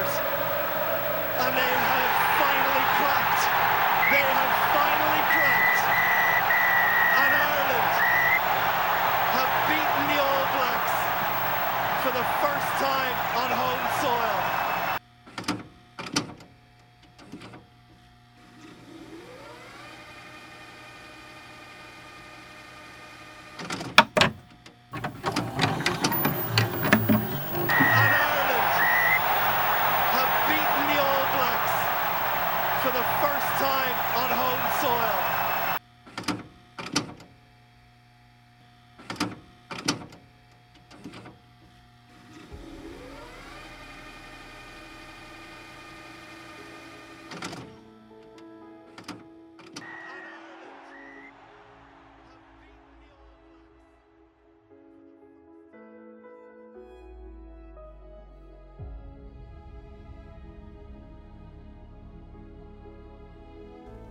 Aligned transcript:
effort. 0.00 0.25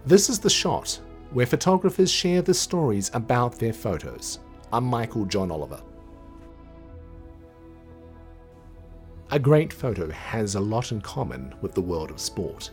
This 0.08 0.30
is 0.30 0.38
The 0.38 0.52
Shot, 0.52 1.00
where 1.32 1.48
photographers 1.48 2.12
share 2.12 2.44
the 2.44 2.54
stories 2.54 3.10
about 3.16 3.58
their 3.58 3.74
photos. 3.74 4.38
I'm 4.72 4.84
Michael 4.84 5.26
John 5.26 5.50
Oliver. 5.50 5.82
A 9.32 9.40
great 9.40 9.74
photo 9.74 10.12
has 10.12 10.54
a 10.54 10.60
lot 10.60 10.92
in 10.92 11.02
common 11.02 11.56
with 11.62 11.74
the 11.74 11.82
world 11.82 12.12
of 12.12 12.20
sport. 12.20 12.70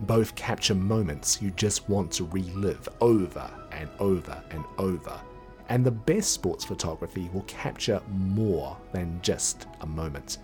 Both 0.00 0.34
capture 0.34 0.74
moments 0.74 1.40
you 1.40 1.52
just 1.52 1.88
want 1.88 2.10
to 2.14 2.24
relive 2.24 2.88
over 3.00 3.48
and 3.70 3.88
over 4.00 4.42
and 4.50 4.64
over. 4.78 5.20
And 5.68 5.86
the 5.86 5.92
best 5.92 6.32
sports 6.32 6.64
photography 6.64 7.30
will 7.32 7.42
capture 7.42 8.02
more 8.08 8.76
than 8.90 9.20
just 9.22 9.68
a 9.82 9.86
moment. 9.86 10.38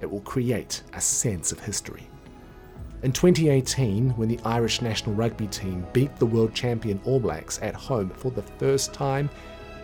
It 0.00 0.10
will 0.10 0.22
create 0.22 0.82
a 0.94 1.02
sense 1.02 1.52
of 1.52 1.60
history. 1.60 2.08
In 3.02 3.12
2018, 3.12 4.10
when 4.10 4.28
the 4.28 4.38
Irish 4.44 4.82
national 4.82 5.14
rugby 5.14 5.46
team 5.46 5.86
beat 5.94 6.14
the 6.16 6.26
world 6.26 6.52
champion 6.52 7.00
All 7.06 7.18
Blacks 7.18 7.58
at 7.62 7.74
home 7.74 8.10
for 8.10 8.30
the 8.30 8.42
first 8.42 8.92
time, 8.92 9.30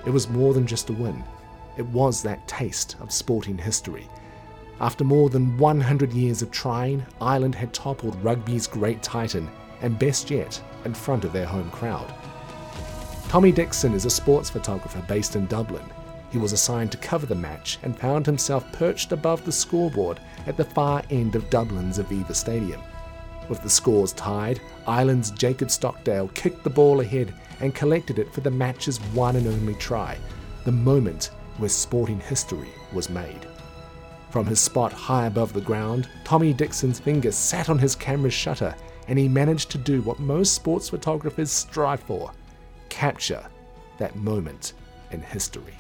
it 0.05 0.11
was 0.11 0.29
more 0.29 0.53
than 0.53 0.67
just 0.67 0.91
a 0.91 0.93
win. 0.93 1.25
It 1.79 1.87
was 1.87 2.23
that 2.23 2.47
taste 2.47 2.97
of 3.01 3.11
sporting 3.11 3.57
history. 3.57 4.07
After 4.83 5.03
more 5.03 5.31
than 5.31 5.57
100 5.57 6.13
years 6.13 6.43
of 6.43 6.51
trying, 6.51 7.07
Ireland 7.19 7.55
had 7.55 7.73
toppled 7.73 8.23
rugby's 8.23 8.67
great 8.67 9.03
titan, 9.03 9.49
and 9.81 9.99
best 9.99 10.31
yet, 10.31 10.61
in 10.85 10.93
front 10.93 11.25
of 11.25 11.33
their 11.33 11.47
home 11.47 11.71
crowd. 11.71 12.13
Tommy 13.31 13.51
Dickson 13.51 13.95
is 13.95 14.05
a 14.05 14.11
sports 14.11 14.51
photographer 14.51 15.03
based 15.09 15.37
in 15.37 15.47
Dublin. 15.47 15.85
He 16.31 16.37
was 16.37 16.53
assigned 16.53 16.93
to 16.93 16.99
cover 16.99 17.25
the 17.25 17.35
match 17.35 17.79
and 17.83 17.99
found 17.99 18.27
himself 18.27 18.71
perched 18.73 19.13
above 19.13 19.43
the 19.47 19.53
scoreboard 19.53 20.21
at 20.47 20.59
the 20.59 20.65
far 20.65 21.03
end 21.09 21.35
of 21.35 21.49
Dublin's 21.49 21.99
Aviva 21.99 22.35
Stadium. 22.35 22.83
With 23.49 23.63
the 23.63 23.71
scores 23.71 24.13
tied, 24.13 24.61
Ireland's 24.87 25.31
Jacob 25.31 25.71
Stockdale 25.71 26.29
kicked 26.29 26.65
the 26.65 26.71
ball 26.71 27.01
ahead 27.01 27.33
and 27.61 27.75
collected 27.75 28.19
it 28.19 28.33
for 28.33 28.41
the 28.41 28.51
match's 28.51 28.99
one 29.15 29.37
and 29.37 29.47
only 29.47 29.75
try, 29.75 30.19
the 30.65 30.73
moment 30.73 31.31
where 31.59 31.69
sporting 31.69 32.21
history 32.21 32.69
was 32.93 33.09
made. 33.09 33.47
From 34.31 34.47
his 34.47 34.61
spot 34.61 34.93
high 34.93 35.27
above 35.27 35.53
the 35.53 35.61
ground, 35.61 36.09
Tommy 36.25 36.53
Dickson's 36.53 37.01
finger 37.01 37.31
sat 37.31 37.71
on 37.71 37.79
his 37.79 37.95
camera's 37.95 38.35
shutter 38.35 38.75
and 39.09 39.19
he 39.19 39.29
managed 39.29 39.71
to 39.71 39.79
do 39.79 40.03
what 40.03 40.19
most 40.19 40.55
sports 40.55 40.89
photographers 40.89 41.51
strive 41.51 42.01
for 42.01 42.33
capture 42.89 43.47
that 43.99 44.17
moment 44.17 44.73
in 45.11 45.21
history. 45.21 45.75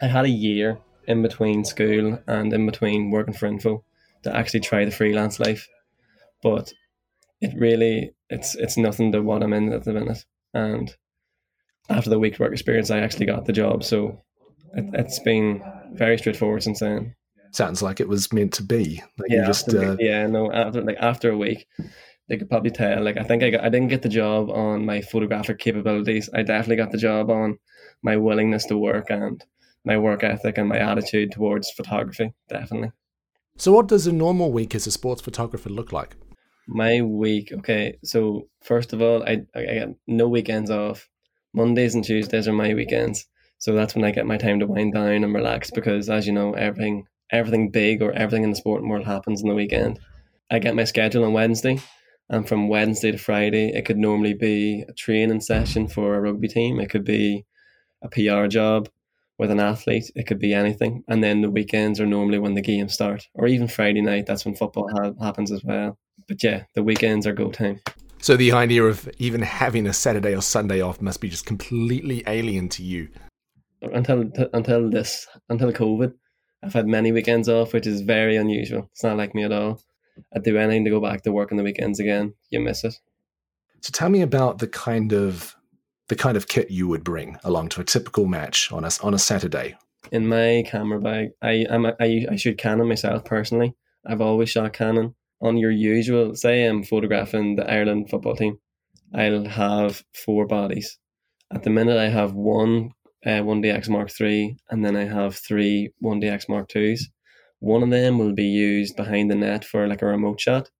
I 0.00 0.06
had 0.06 0.24
a 0.24 0.30
year 0.30 0.78
in 1.06 1.22
between 1.22 1.64
school 1.64 2.18
and 2.26 2.52
in 2.52 2.66
between 2.66 3.10
working 3.10 3.34
for 3.34 3.48
Inpho 3.48 3.82
to 4.22 4.34
actually 4.34 4.60
try 4.60 4.84
the 4.84 4.90
freelance 4.90 5.38
life, 5.38 5.68
but 6.42 6.72
it 7.40 7.52
really 7.58 8.14
it's 8.30 8.54
it's 8.54 8.76
nothing 8.76 9.12
to 9.12 9.22
what 9.22 9.42
I'm 9.42 9.52
in 9.52 9.72
at 9.72 9.84
the 9.84 9.92
minute. 9.92 10.24
And 10.52 10.94
after 11.88 12.10
the 12.10 12.18
week 12.18 12.38
work 12.38 12.52
experience, 12.52 12.90
I 12.90 13.00
actually 13.00 13.26
got 13.26 13.44
the 13.44 13.52
job, 13.52 13.84
so 13.84 14.22
it, 14.74 14.86
it's 14.94 15.18
been 15.18 15.62
very 15.92 16.18
straightforward 16.18 16.62
since 16.62 16.80
then. 16.80 17.14
Sounds 17.52 17.82
like 17.82 18.00
it 18.00 18.08
was 18.08 18.32
meant 18.32 18.52
to 18.54 18.62
be. 18.62 19.02
Like 19.18 19.30
Yeah, 19.30 19.46
just 19.46 19.68
after, 19.68 19.90
uh, 19.90 19.96
yeah, 20.00 20.26
no. 20.26 20.50
After 20.50 20.82
like 20.82 20.96
after 20.98 21.30
a 21.30 21.38
week, 21.38 21.68
they 22.28 22.36
could 22.36 22.48
probably 22.48 22.70
tell. 22.70 23.02
Like 23.02 23.16
I 23.16 23.22
think 23.22 23.42
I 23.42 23.50
got, 23.50 23.62
I 23.64 23.68
didn't 23.68 23.88
get 23.88 24.02
the 24.02 24.08
job 24.08 24.50
on 24.50 24.84
my 24.84 25.02
photographic 25.02 25.58
capabilities. 25.58 26.28
I 26.34 26.42
definitely 26.42 26.76
got 26.76 26.90
the 26.90 26.98
job 26.98 27.30
on 27.30 27.58
my 28.02 28.16
willingness 28.16 28.66
to 28.66 28.76
work 28.76 29.10
and 29.10 29.44
my 29.84 29.98
work 29.98 30.24
ethic 30.24 30.58
and 30.58 30.68
my 30.68 30.78
attitude 30.78 31.32
towards 31.32 31.70
photography. 31.70 32.32
Definitely. 32.48 32.92
So, 33.56 33.72
what 33.72 33.86
does 33.86 34.06
a 34.06 34.12
normal 34.12 34.50
week 34.50 34.74
as 34.74 34.86
a 34.86 34.90
sports 34.90 35.22
photographer 35.22 35.68
look 35.68 35.92
like? 35.92 36.16
My 36.66 37.02
week, 37.02 37.52
okay. 37.52 37.98
So 38.02 38.48
first 38.62 38.92
of 38.92 39.02
all, 39.02 39.22
I 39.22 39.42
I 39.54 39.62
get 39.62 39.94
no 40.06 40.28
weekends 40.28 40.70
off. 40.70 41.08
Mondays 41.52 41.94
and 41.94 42.02
Tuesdays 42.02 42.48
are 42.48 42.52
my 42.52 42.74
weekends, 42.74 43.26
so 43.58 43.74
that's 43.74 43.94
when 43.94 44.04
I 44.04 44.10
get 44.10 44.26
my 44.26 44.38
time 44.38 44.58
to 44.60 44.66
wind 44.66 44.94
down 44.94 45.22
and 45.22 45.34
relax. 45.34 45.70
Because 45.70 46.08
as 46.08 46.26
you 46.26 46.32
know, 46.32 46.54
everything 46.54 47.04
everything 47.30 47.70
big 47.70 48.02
or 48.02 48.12
everything 48.12 48.44
in 48.44 48.50
the 48.50 48.56
sporting 48.56 48.88
world 48.88 49.06
happens 49.06 49.42
in 49.42 49.48
the 49.48 49.54
weekend. 49.54 50.00
I 50.50 50.58
get 50.58 50.74
my 50.74 50.84
schedule 50.84 51.24
on 51.24 51.32
Wednesday, 51.32 51.78
and 52.30 52.48
from 52.48 52.68
Wednesday 52.68 53.12
to 53.12 53.18
Friday, 53.18 53.68
it 53.68 53.84
could 53.84 53.98
normally 53.98 54.34
be 54.34 54.84
a 54.88 54.92
training 54.94 55.40
session 55.40 55.86
for 55.86 56.14
a 56.14 56.20
rugby 56.20 56.48
team. 56.48 56.80
It 56.80 56.90
could 56.90 57.04
be 57.04 57.44
a 58.02 58.08
PR 58.08 58.46
job 58.46 58.88
with 59.38 59.50
an 59.50 59.60
athlete. 59.60 60.10
It 60.14 60.26
could 60.26 60.38
be 60.38 60.54
anything. 60.54 61.04
And 61.08 61.22
then 61.22 61.40
the 61.40 61.50
weekends 61.50 62.00
are 62.00 62.06
normally 62.06 62.38
when 62.38 62.54
the 62.54 62.62
games 62.62 62.94
start, 62.94 63.28
or 63.34 63.46
even 63.46 63.68
Friday 63.68 64.00
night. 64.00 64.26
That's 64.26 64.44
when 64.44 64.54
football 64.54 64.88
ha- 64.94 65.24
happens 65.24 65.50
as 65.50 65.64
well. 65.64 65.98
But 66.28 66.42
yeah, 66.42 66.64
the 66.74 66.82
weekends 66.82 67.26
are 67.26 67.32
go 67.32 67.50
time. 67.50 67.80
So, 68.20 68.36
the 68.36 68.52
idea 68.52 68.84
of 68.84 69.08
even 69.18 69.42
having 69.42 69.86
a 69.86 69.92
Saturday 69.92 70.34
or 70.34 70.40
Sunday 70.40 70.80
off 70.80 71.02
must 71.02 71.20
be 71.20 71.28
just 71.28 71.44
completely 71.44 72.22
alien 72.26 72.70
to 72.70 72.82
you. 72.82 73.08
Until 73.82 74.30
until 74.54 74.88
this 74.88 75.26
until 75.50 75.72
COVID, 75.72 76.14
I've 76.62 76.72
had 76.72 76.86
many 76.86 77.12
weekends 77.12 77.50
off, 77.50 77.74
which 77.74 77.86
is 77.86 78.00
very 78.00 78.36
unusual. 78.36 78.88
It's 78.92 79.02
not 79.02 79.18
like 79.18 79.34
me 79.34 79.44
at 79.44 79.52
all. 79.52 79.82
I'd 80.34 80.42
do 80.42 80.56
anything 80.56 80.84
to 80.84 80.90
go 80.90 81.00
back 81.00 81.22
to 81.22 81.32
work 81.32 81.50
on 81.50 81.58
the 81.58 81.64
weekends 81.64 82.00
again. 82.00 82.32
You 82.48 82.60
miss 82.60 82.84
it. 82.84 82.94
So, 83.82 83.90
tell 83.92 84.08
me 84.08 84.22
about 84.22 84.58
the 84.58 84.68
kind 84.68 85.12
of 85.12 85.53
the 86.08 86.16
kind 86.16 86.36
of 86.36 86.48
kit 86.48 86.70
you 86.70 86.88
would 86.88 87.04
bring 87.04 87.38
along 87.44 87.68
to 87.70 87.80
a 87.80 87.84
typical 87.84 88.26
match 88.26 88.70
on 88.72 88.84
a 88.84 88.90
on 89.02 89.14
a 89.14 89.18
Saturday. 89.18 89.76
in 90.12 90.26
my 90.28 90.64
camera 90.66 91.00
bag, 91.00 91.30
I 91.42 91.66
I'm 91.70 91.86
a, 91.86 91.94
I, 92.00 92.26
I 92.32 92.36
shoot 92.36 92.58
Canon 92.58 92.88
myself 92.88 93.24
personally. 93.24 93.74
I've 94.06 94.20
always 94.20 94.50
shot 94.50 94.72
Canon. 94.72 95.14
On 95.40 95.56
your 95.56 95.70
usual, 95.70 96.34
say 96.34 96.64
I'm 96.64 96.84
photographing 96.84 97.56
the 97.56 97.70
Ireland 97.70 98.08
football 98.08 98.36
team, 98.36 98.58
I'll 99.14 99.44
have 99.44 100.02
four 100.14 100.46
bodies. 100.46 100.98
At 101.52 101.62
the 101.62 101.70
minute, 101.70 101.98
I 101.98 102.08
have 102.08 102.32
one 102.32 102.90
uh, 103.26 103.42
1DX 103.42 103.88
Mark 103.88 104.10
III, 104.20 104.56
and 104.70 104.84
then 104.84 104.96
I 104.96 105.04
have 105.04 105.36
three 105.36 105.90
1DX 106.02 106.48
Mark 106.48 106.74
IIs. 106.74 107.08
One 107.60 107.82
of 107.82 107.90
them 107.90 108.18
will 108.18 108.32
be 108.32 108.44
used 108.44 108.96
behind 108.96 109.30
the 109.30 109.34
net 109.34 109.64
for 109.64 109.86
like 109.86 110.02
a 110.02 110.06
remote 110.06 110.40
shot. 110.40 110.70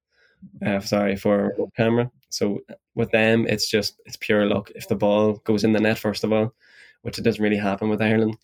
Uh, 0.64 0.80
sorry, 0.80 1.16
for 1.16 1.48
a 1.48 1.70
camera. 1.76 2.10
So 2.30 2.60
with 2.94 3.10
them, 3.10 3.46
it's 3.48 3.68
just 3.68 4.00
it's 4.06 4.16
pure 4.16 4.46
luck. 4.46 4.70
If 4.74 4.88
the 4.88 4.96
ball 4.96 5.34
goes 5.44 5.64
in 5.64 5.72
the 5.72 5.80
net, 5.80 5.98
first 5.98 6.24
of 6.24 6.32
all, 6.32 6.54
which 7.02 7.18
it 7.18 7.22
doesn't 7.22 7.42
really 7.42 7.56
happen 7.56 7.88
with 7.88 8.02
Ireland, 8.02 8.36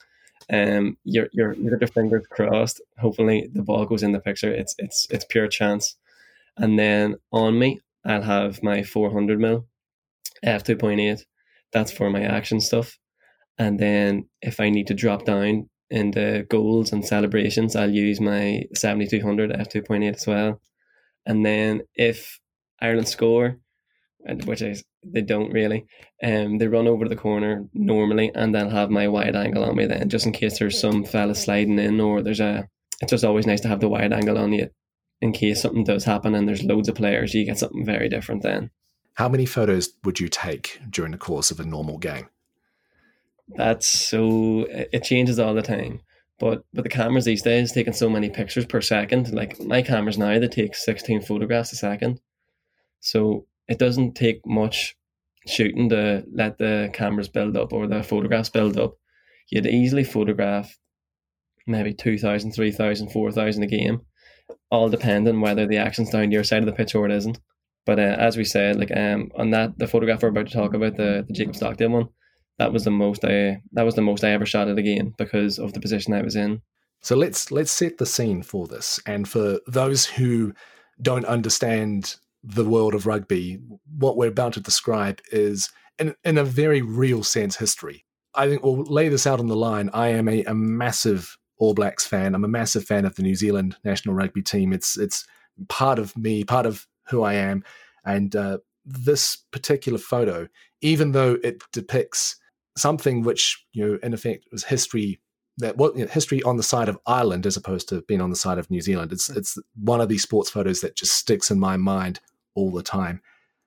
um, 0.53 0.97
your 1.05 1.29
your 1.33 1.55
your 1.55 1.79
your 1.79 1.89
fingers 1.89 2.27
crossed. 2.31 2.81
Hopefully, 2.99 3.49
the 3.53 3.63
ball 3.63 3.87
goes 3.87 4.03
in 4.03 4.13
the 4.13 4.21
picture. 4.21 4.53
It's 4.53 4.75
it's 4.79 5.07
it's 5.11 5.25
pure 5.25 5.49
chance. 5.49 5.97
And 6.57 6.79
then 6.79 7.17
on 7.33 7.59
me, 7.59 7.81
I'll 8.05 8.23
have 8.23 8.63
my 8.63 8.83
400 8.83 9.39
mil 9.39 9.67
f 10.43 10.65
2.8. 10.65 11.23
That's 11.73 11.93
for 11.93 12.11
my 12.11 12.23
action 12.23 12.61
stuff. 12.61 12.99
And 13.59 13.79
then 13.79 14.29
if 14.43 14.61
I 14.61 14.71
need 14.71 14.87
to 14.89 14.95
drop 14.95 15.25
down 15.25 15.69
into 15.91 16.47
goals 16.49 16.93
and 16.93 17.05
celebrations, 17.05 17.77
I'll 17.77 17.91
use 17.91 18.21
my 18.21 18.65
7200 18.75 19.53
f 19.53 19.69
2.8 19.69 20.15
as 20.15 20.27
well. 20.27 20.61
And 21.27 21.45
then 21.45 21.83
if 21.95 22.41
Ireland 22.81 23.09
score, 23.09 23.59
which 24.45 24.63
is 24.63 24.85
they 25.05 25.23
don't 25.23 25.53
really. 25.53 25.87
Um, 26.23 26.59
they 26.59 26.67
run 26.67 26.87
over 26.87 27.05
to 27.05 27.09
the 27.09 27.17
corner 27.17 27.65
normally, 27.73 28.31
and 28.35 28.55
they'll 28.55 28.71
have 28.71 28.91
my 28.91 29.09
wide 29.09 29.37
angle 29.37 29.65
on 29.65 29.77
me 29.77 29.87
then, 29.87 30.09
just 30.09 30.27
in 30.27 30.33
case 30.33 30.59
there's 30.59 30.81
some 30.81 31.05
fella 31.05 31.35
sliding 31.35 31.79
in 31.79 32.01
or 32.01 32.23
there's 32.23 32.41
a. 32.41 32.69
It's 33.01 33.11
just 33.11 33.25
always 33.25 33.47
nice 33.47 33.63
to 33.63 33.69
have 33.69 33.81
the 33.81 33.89
wide 33.89 34.13
angle 34.13 34.37
on 34.37 34.53
you, 34.53 34.69
in 35.21 35.33
case 35.33 35.63
something 35.63 35.85
does 35.85 36.05
happen 36.05 36.35
and 36.35 36.47
there's 36.47 36.63
loads 36.63 36.89
of 36.89 36.95
players. 36.95 37.33
You 37.33 37.47
get 37.47 37.59
something 37.59 37.85
very 37.85 38.09
different 38.09 38.43
then. 38.43 38.71
How 39.15 39.29
many 39.29 39.47
photos 39.47 39.91
would 40.05 40.21
you 40.21 40.29
take 40.29 40.81
during 40.89 41.13
the 41.13 41.19
course 41.19 41.51
of 41.51 41.61
a 41.61 41.65
normal 41.65 41.99
game? 41.99 42.29
That's 43.49 43.89
so 43.89 44.67
it 44.71 45.03
changes 45.03 45.39
all 45.39 45.55
the 45.55 45.63
time. 45.63 46.01
But 46.39 46.65
but 46.73 46.85
the 46.85 46.91
cameras 46.91 47.25
these 47.25 47.43
days 47.43 47.73
taking 47.73 47.93
so 47.93 48.09
many 48.09 48.31
pictures 48.31 48.65
per 48.65 48.81
second. 48.81 49.33
Like 49.33 49.61
my 49.61 49.83
cameras 49.83 50.17
now, 50.17 50.39
they 50.39 50.49
take 50.49 50.75
sixteen 50.75 51.21
photographs 51.21 51.73
a 51.73 51.77
second. 51.77 52.21
So 53.01 53.47
it 53.71 53.79
doesn't 53.79 54.15
take 54.15 54.45
much 54.45 54.97
shooting 55.47 55.89
to 55.89 56.25
let 56.35 56.59
the 56.59 56.91
cameras 56.93 57.29
build 57.29 57.57
up 57.57 57.73
or 57.73 57.87
the 57.87 58.03
photographs 58.03 58.51
build 58.51 58.77
up. 58.77 58.97
You'd 59.49 59.67
easily 59.67 60.05
photograph 60.05 60.77
maybe 61.67 61.95
2,000, 61.95 62.53
3,000, 62.53 63.11
4,000 63.11 63.63
a 63.63 63.67
game, 63.67 64.01
all 64.71 64.89
depending 64.89 65.41
whether 65.41 65.67
the 65.67 65.77
action's 65.77 66.11
down 66.11 66.33
your 66.33 66.45
side 66.45 66.63
of 66.63 66.67
the 66.67 66.73
pitch 66.73 66.95
or 66.95 67.07
it 67.07 67.13
isn't. 67.13 67.39
But 67.87 67.99
uh, 67.99 68.17
as 68.19 68.37
we 68.37 68.45
said, 68.45 68.77
like 68.77 68.95
um, 68.95 69.31
on 69.37 69.51
that 69.51 69.79
the 69.79 69.87
photograph 69.87 70.23
we're 70.23 70.29
about 70.29 70.49
to 70.49 70.53
talk 70.53 70.75
about, 70.75 70.97
the, 70.97 71.25
the 71.27 71.33
Jacob 71.33 71.57
Stockdale 71.57 71.91
one, 71.91 72.09
that 72.59 72.73
was 72.73 72.85
the 72.85 72.91
most 72.91 73.25
I 73.25 73.63
that 73.73 73.85
was 73.85 73.95
the 73.95 74.03
most 74.03 74.23
I 74.23 74.33
ever 74.33 74.45
shot 74.45 74.69
at 74.69 74.79
a 74.79 74.83
game 74.83 75.15
because 75.17 75.59
of 75.59 75.73
the 75.73 75.81
position 75.81 76.13
I 76.13 76.23
was 76.23 76.37
in. 76.37 76.61
So 77.01 77.17
let's 77.17 77.51
let's 77.51 77.71
set 77.71 77.97
the 77.97 78.05
scene 78.05 78.43
for 78.43 78.67
this. 78.67 79.01
And 79.07 79.27
for 79.27 79.61
those 79.67 80.05
who 80.05 80.53
don't 81.01 81.25
understand 81.25 82.17
the 82.43 82.65
world 82.65 82.95
of 82.95 83.07
rugby, 83.07 83.59
what 83.99 84.17
we're 84.17 84.29
about 84.29 84.55
to 84.55 84.61
describe 84.61 85.21
is, 85.31 85.71
in, 85.99 86.15
in 86.25 86.39
a 86.39 86.45
very 86.45 86.83
real 86.83 87.23
sense, 87.23 87.57
history. 87.57 88.05
I 88.35 88.49
think 88.49 88.63
we'll 88.63 88.85
lay 88.85 89.09
this 89.09 89.27
out 89.27 89.41
on 89.41 89.49
the 89.49 89.57
line. 89.57 89.91
I 89.93 90.09
am 90.09 90.29
a, 90.29 90.45
a 90.45 90.55
massive 90.55 91.37
All 91.59 91.75
Blacks 91.75 92.07
fan. 92.07 92.35
I'm 92.35 92.45
a 92.45 92.49
massive 92.49 92.85
fan 92.85 93.05
of 93.05 93.17
the 93.17 93.23
New 93.23 93.35
Zealand 93.35 93.77
national 93.85 94.15
rugby 94.15 94.43
team. 94.43 94.73
It's 94.73 94.97
it's 94.97 95.27
part 95.69 95.99
of 95.99 96.17
me, 96.17 96.45
part 96.45 96.67
of 96.67 96.87
who 97.09 97.23
I 97.23 97.35
am. 97.35 97.65
And 98.05 98.35
uh, 98.35 98.59
this 98.85 99.37
particular 99.51 99.99
photo, 99.99 100.49
even 100.81 101.13
though 101.13 101.39
it 101.43 101.63
depicts 101.73 102.37
something 102.77 103.23
which, 103.23 103.67
you 103.73 103.87
know, 103.87 103.99
in 104.03 104.15
effect 104.15 104.47
was 104.53 104.65
history 104.65 105.21
that 105.59 105.77
what 105.77 105.97
you 105.97 106.05
know, 106.05 106.11
history 106.11 106.43
on 106.45 106.57
the 106.57 106.63
side 106.63 106.89
of 106.89 106.99
Ireland 107.07 107.47
as 107.47 107.57
opposed 107.57 107.89
to 107.91 108.03
being 108.03 108.21
on 108.21 108.31
the 108.31 108.37
side 108.37 108.59
of 108.59 108.71
New 108.71 108.81
Zealand. 108.81 109.13
It's 109.13 109.29
it's 109.29 109.59
one 109.75 110.01
of 110.01 110.09
these 110.09 110.23
sports 110.23 110.51
photos 110.51 110.81
that 110.81 110.97
just 110.97 111.15
sticks 111.15 111.51
in 111.51 111.61
my 111.61 111.77
mind 111.77 112.21
all 112.55 112.71
the 112.71 112.83
time. 112.83 113.21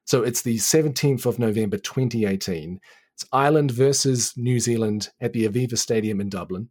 So 0.06 0.24
it's 0.24 0.42
the 0.42 0.58
17th 0.58 1.26
of 1.26 1.40
November 1.40 1.78
2018. 1.78 2.80
It's 3.16 3.26
Ireland 3.32 3.72
versus 3.72 4.34
New 4.36 4.60
Zealand 4.60 5.10
at 5.22 5.34
the 5.34 5.48
Aviva 5.48 5.78
Stadium 5.78 6.20
in 6.20 6.30
Dublin. 6.30 6.70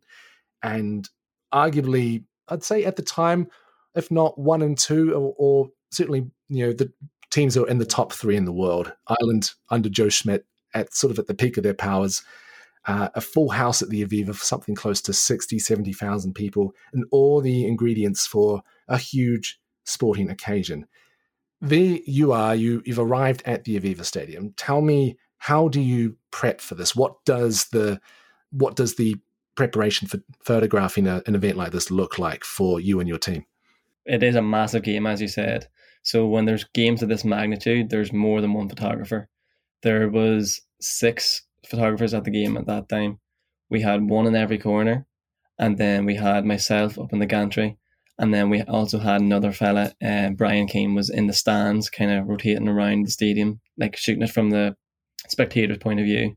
And 0.62 1.09
arguably, 1.53 2.25
I'd 2.49 2.64
say 2.64 2.85
at 2.85 2.97
the 2.97 3.03
time, 3.03 3.49
if 3.94 4.11
not 4.11 4.38
one 4.38 4.62
and 4.62 4.76
two, 4.76 5.12
or, 5.12 5.35
or 5.38 5.69
certainly, 5.91 6.31
you 6.49 6.67
know, 6.67 6.73
the 6.73 6.93
teams 7.31 7.56
are 7.56 7.69
in 7.69 7.79
the 7.79 7.87
top 7.87 8.12
three 8.12 8.37
in 8.37 8.44
the 8.44 8.53
world. 8.53 8.93
Ireland 9.08 9.53
under 9.70 9.88
Joe 9.88 10.08
Schmidt 10.08 10.44
at 10.75 10.94
sort 10.94 11.11
of 11.11 11.19
at 11.19 11.26
the 11.26 11.35
peak 11.35 11.56
of 11.56 11.62
their 11.62 11.75
powers. 11.75 12.23
Uh, 12.85 13.08
a 13.15 13.20
full 13.20 13.49
house 13.49 13.81
at 13.81 13.91
the 13.91 14.05
Aviva 14.05 14.35
for 14.35 14.44
something 14.44 14.75
close 14.75 15.00
to 15.03 15.12
60, 15.12 15.58
70,000 15.61 16.35
people, 16.35 16.75
and 16.93 17.05
all 17.12 17.41
the 17.41 17.65
ingredients 17.65 18.26
for 18.26 18.62
a 18.88 18.99
huge 18.99 19.61
sporting 19.85 20.29
occasion 20.29 20.87
there 21.62 21.99
you 22.05 22.32
are. 22.32 22.55
You 22.55 22.82
you've 22.85 22.99
arrived 22.99 23.43
at 23.47 23.64
the 23.64 23.79
Aviva 23.79 24.05
Stadium. 24.05 24.53
Tell 24.56 24.82
me, 24.82 25.17
how 25.38 25.69
do 25.69 25.81
you 25.81 26.17
prep 26.31 26.61
for 26.61 26.75
this? 26.75 26.94
What 26.94 27.25
does 27.25 27.67
the 27.67 28.00
what 28.50 28.76
does 28.76 28.97
the 28.97 29.17
preparation 29.55 30.09
for 30.09 30.19
photographing 30.43 31.06
a, 31.06 31.23
an 31.26 31.35
event 31.35 31.56
like 31.56 31.73
this 31.73 31.91
look 31.91 32.19
like 32.19 32.44
for 32.44 32.81
you 32.81 32.99
and 33.00 33.09
your 33.09 33.19
team? 33.19 33.47
It 34.05 34.23
is 34.23 34.35
a 34.35 34.43
massive 34.43 34.82
game, 34.82 35.06
as 35.06 35.23
you 35.23 35.29
said. 35.29 35.69
So 36.03 36.26
when 36.26 36.47
there's 36.47 36.64
games 36.64 37.03
of 37.03 37.09
this 37.09 37.25
magnitude, 37.25 37.91
there's 37.91 38.12
more 38.12 38.41
than 38.41 38.53
one 38.53 38.69
photographer. 38.69 39.29
There 39.82 40.08
was 40.08 40.61
six 40.81 41.43
photographers 41.65 42.12
at 42.12 42.25
the 42.25 42.31
game 42.32 42.56
at 42.56 42.67
that 42.67 42.88
time. 42.88 43.20
We 43.70 43.82
had 43.82 44.08
one 44.08 44.26
in 44.26 44.35
every 44.35 44.58
corner, 44.58 45.06
and 45.58 45.79
then 45.79 46.05
we 46.05 46.17
had 46.17 46.44
myself 46.44 46.99
up 46.99 47.12
in 47.12 47.20
the 47.20 47.26
gantry, 47.26 47.79
and 48.23 48.33
then 48.33 48.51
we 48.51 48.63
also 48.63 49.01
had 49.01 49.21
another 49.21 49.51
fella, 49.51 49.93
uh, 50.01 50.31
Brian 50.31 50.69
Keane, 50.69 50.95
was 50.95 51.11
in 51.11 51.27
the 51.27 51.33
stands, 51.33 51.91
kind 51.91 52.13
of 52.13 52.29
rotating 52.29 52.69
around 52.69 53.05
the 53.05 53.11
stadium, 53.11 53.61
like 53.77 53.97
shooting 53.97 54.23
it 54.23 54.31
from 54.31 54.51
the 54.51 54.77
spectator's 55.29 55.79
point 55.79 55.99
of 55.99 56.07
view. 56.07 56.37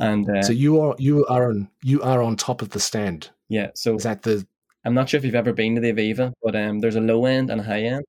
And 0.00 0.28
uh, 0.28 0.42
so 0.42 0.52
you 0.52 0.80
are 0.80 0.96
you 0.98 1.24
are 1.26 1.48
on 1.48 1.68
you 1.84 2.02
are 2.02 2.20
on 2.20 2.34
top 2.34 2.60
of 2.60 2.70
the 2.70 2.80
stand. 2.80 3.30
Yeah. 3.48 3.68
So 3.76 3.94
is 3.94 4.02
that 4.02 4.24
the? 4.24 4.44
I'm 4.84 4.94
not 4.94 5.08
sure 5.08 5.18
if 5.18 5.24
you've 5.24 5.36
ever 5.36 5.52
been 5.52 5.76
to 5.76 5.80
the 5.80 5.92
Aviva, 5.92 6.32
but 6.42 6.56
um, 6.56 6.80
there's 6.80 6.96
a 6.96 7.00
low 7.00 7.24
end 7.24 7.50
and 7.50 7.60
a 7.60 7.64
high 7.64 7.82
end, 7.82 8.04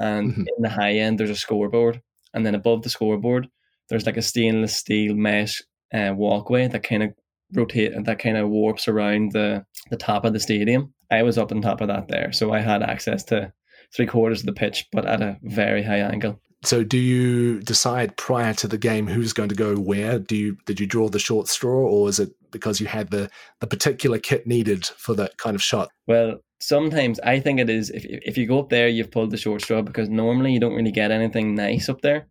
and 0.00 0.32
mm-hmm. 0.32 0.40
in 0.40 0.62
the 0.62 0.70
high 0.70 0.94
end 0.94 1.20
there's 1.20 1.30
a 1.30 1.36
scoreboard, 1.36 2.02
and 2.34 2.44
then 2.44 2.56
above 2.56 2.82
the 2.82 2.90
scoreboard 2.90 3.48
there's 3.88 4.06
like 4.06 4.16
a 4.16 4.22
stainless 4.22 4.76
steel 4.76 5.14
mesh 5.14 5.62
uh, 5.94 6.12
walkway 6.16 6.66
that 6.66 6.82
kind 6.82 7.04
of 7.04 7.14
rotate 7.54 7.92
and 7.92 8.06
that 8.06 8.18
kind 8.18 8.36
of 8.36 8.48
warps 8.48 8.88
around 8.88 9.32
the 9.32 9.64
the 9.90 9.96
top 9.96 10.24
of 10.24 10.32
the 10.32 10.40
stadium. 10.40 10.92
I 11.10 11.22
was 11.22 11.38
up 11.38 11.52
on 11.52 11.60
top 11.60 11.80
of 11.80 11.88
that 11.88 12.08
there, 12.08 12.32
so 12.32 12.52
I 12.52 12.60
had 12.60 12.82
access 12.82 13.24
to 13.24 13.52
three 13.94 14.06
quarters 14.06 14.40
of 14.40 14.46
the 14.46 14.52
pitch, 14.52 14.86
but 14.92 15.06
at 15.06 15.20
a 15.20 15.38
very 15.42 15.82
high 15.82 15.98
angle. 15.98 16.40
So, 16.64 16.84
do 16.84 16.96
you 16.96 17.60
decide 17.60 18.16
prior 18.16 18.54
to 18.54 18.68
the 18.68 18.78
game 18.78 19.08
who's 19.08 19.32
going 19.32 19.48
to 19.48 19.54
go 19.54 19.74
where? 19.74 20.18
Do 20.18 20.36
you 20.36 20.56
did 20.64 20.78
you 20.78 20.86
draw 20.86 21.08
the 21.08 21.18
short 21.18 21.48
straw, 21.48 21.88
or 21.88 22.08
is 22.08 22.20
it 22.20 22.30
because 22.52 22.80
you 22.80 22.86
had 22.86 23.10
the 23.10 23.30
the 23.60 23.66
particular 23.66 24.18
kit 24.18 24.46
needed 24.46 24.86
for 24.86 25.14
that 25.14 25.38
kind 25.38 25.56
of 25.56 25.62
shot? 25.62 25.88
Well, 26.06 26.38
sometimes 26.60 27.18
I 27.20 27.40
think 27.40 27.58
it 27.58 27.68
is 27.68 27.90
if 27.90 28.04
if 28.06 28.38
you 28.38 28.46
go 28.46 28.60
up 28.60 28.70
there, 28.70 28.88
you've 28.88 29.10
pulled 29.10 29.32
the 29.32 29.36
short 29.36 29.62
straw 29.62 29.82
because 29.82 30.08
normally 30.08 30.52
you 30.52 30.60
don't 30.60 30.74
really 30.74 30.92
get 30.92 31.10
anything 31.10 31.56
nice 31.56 31.88
up 31.88 32.00
there. 32.00 32.28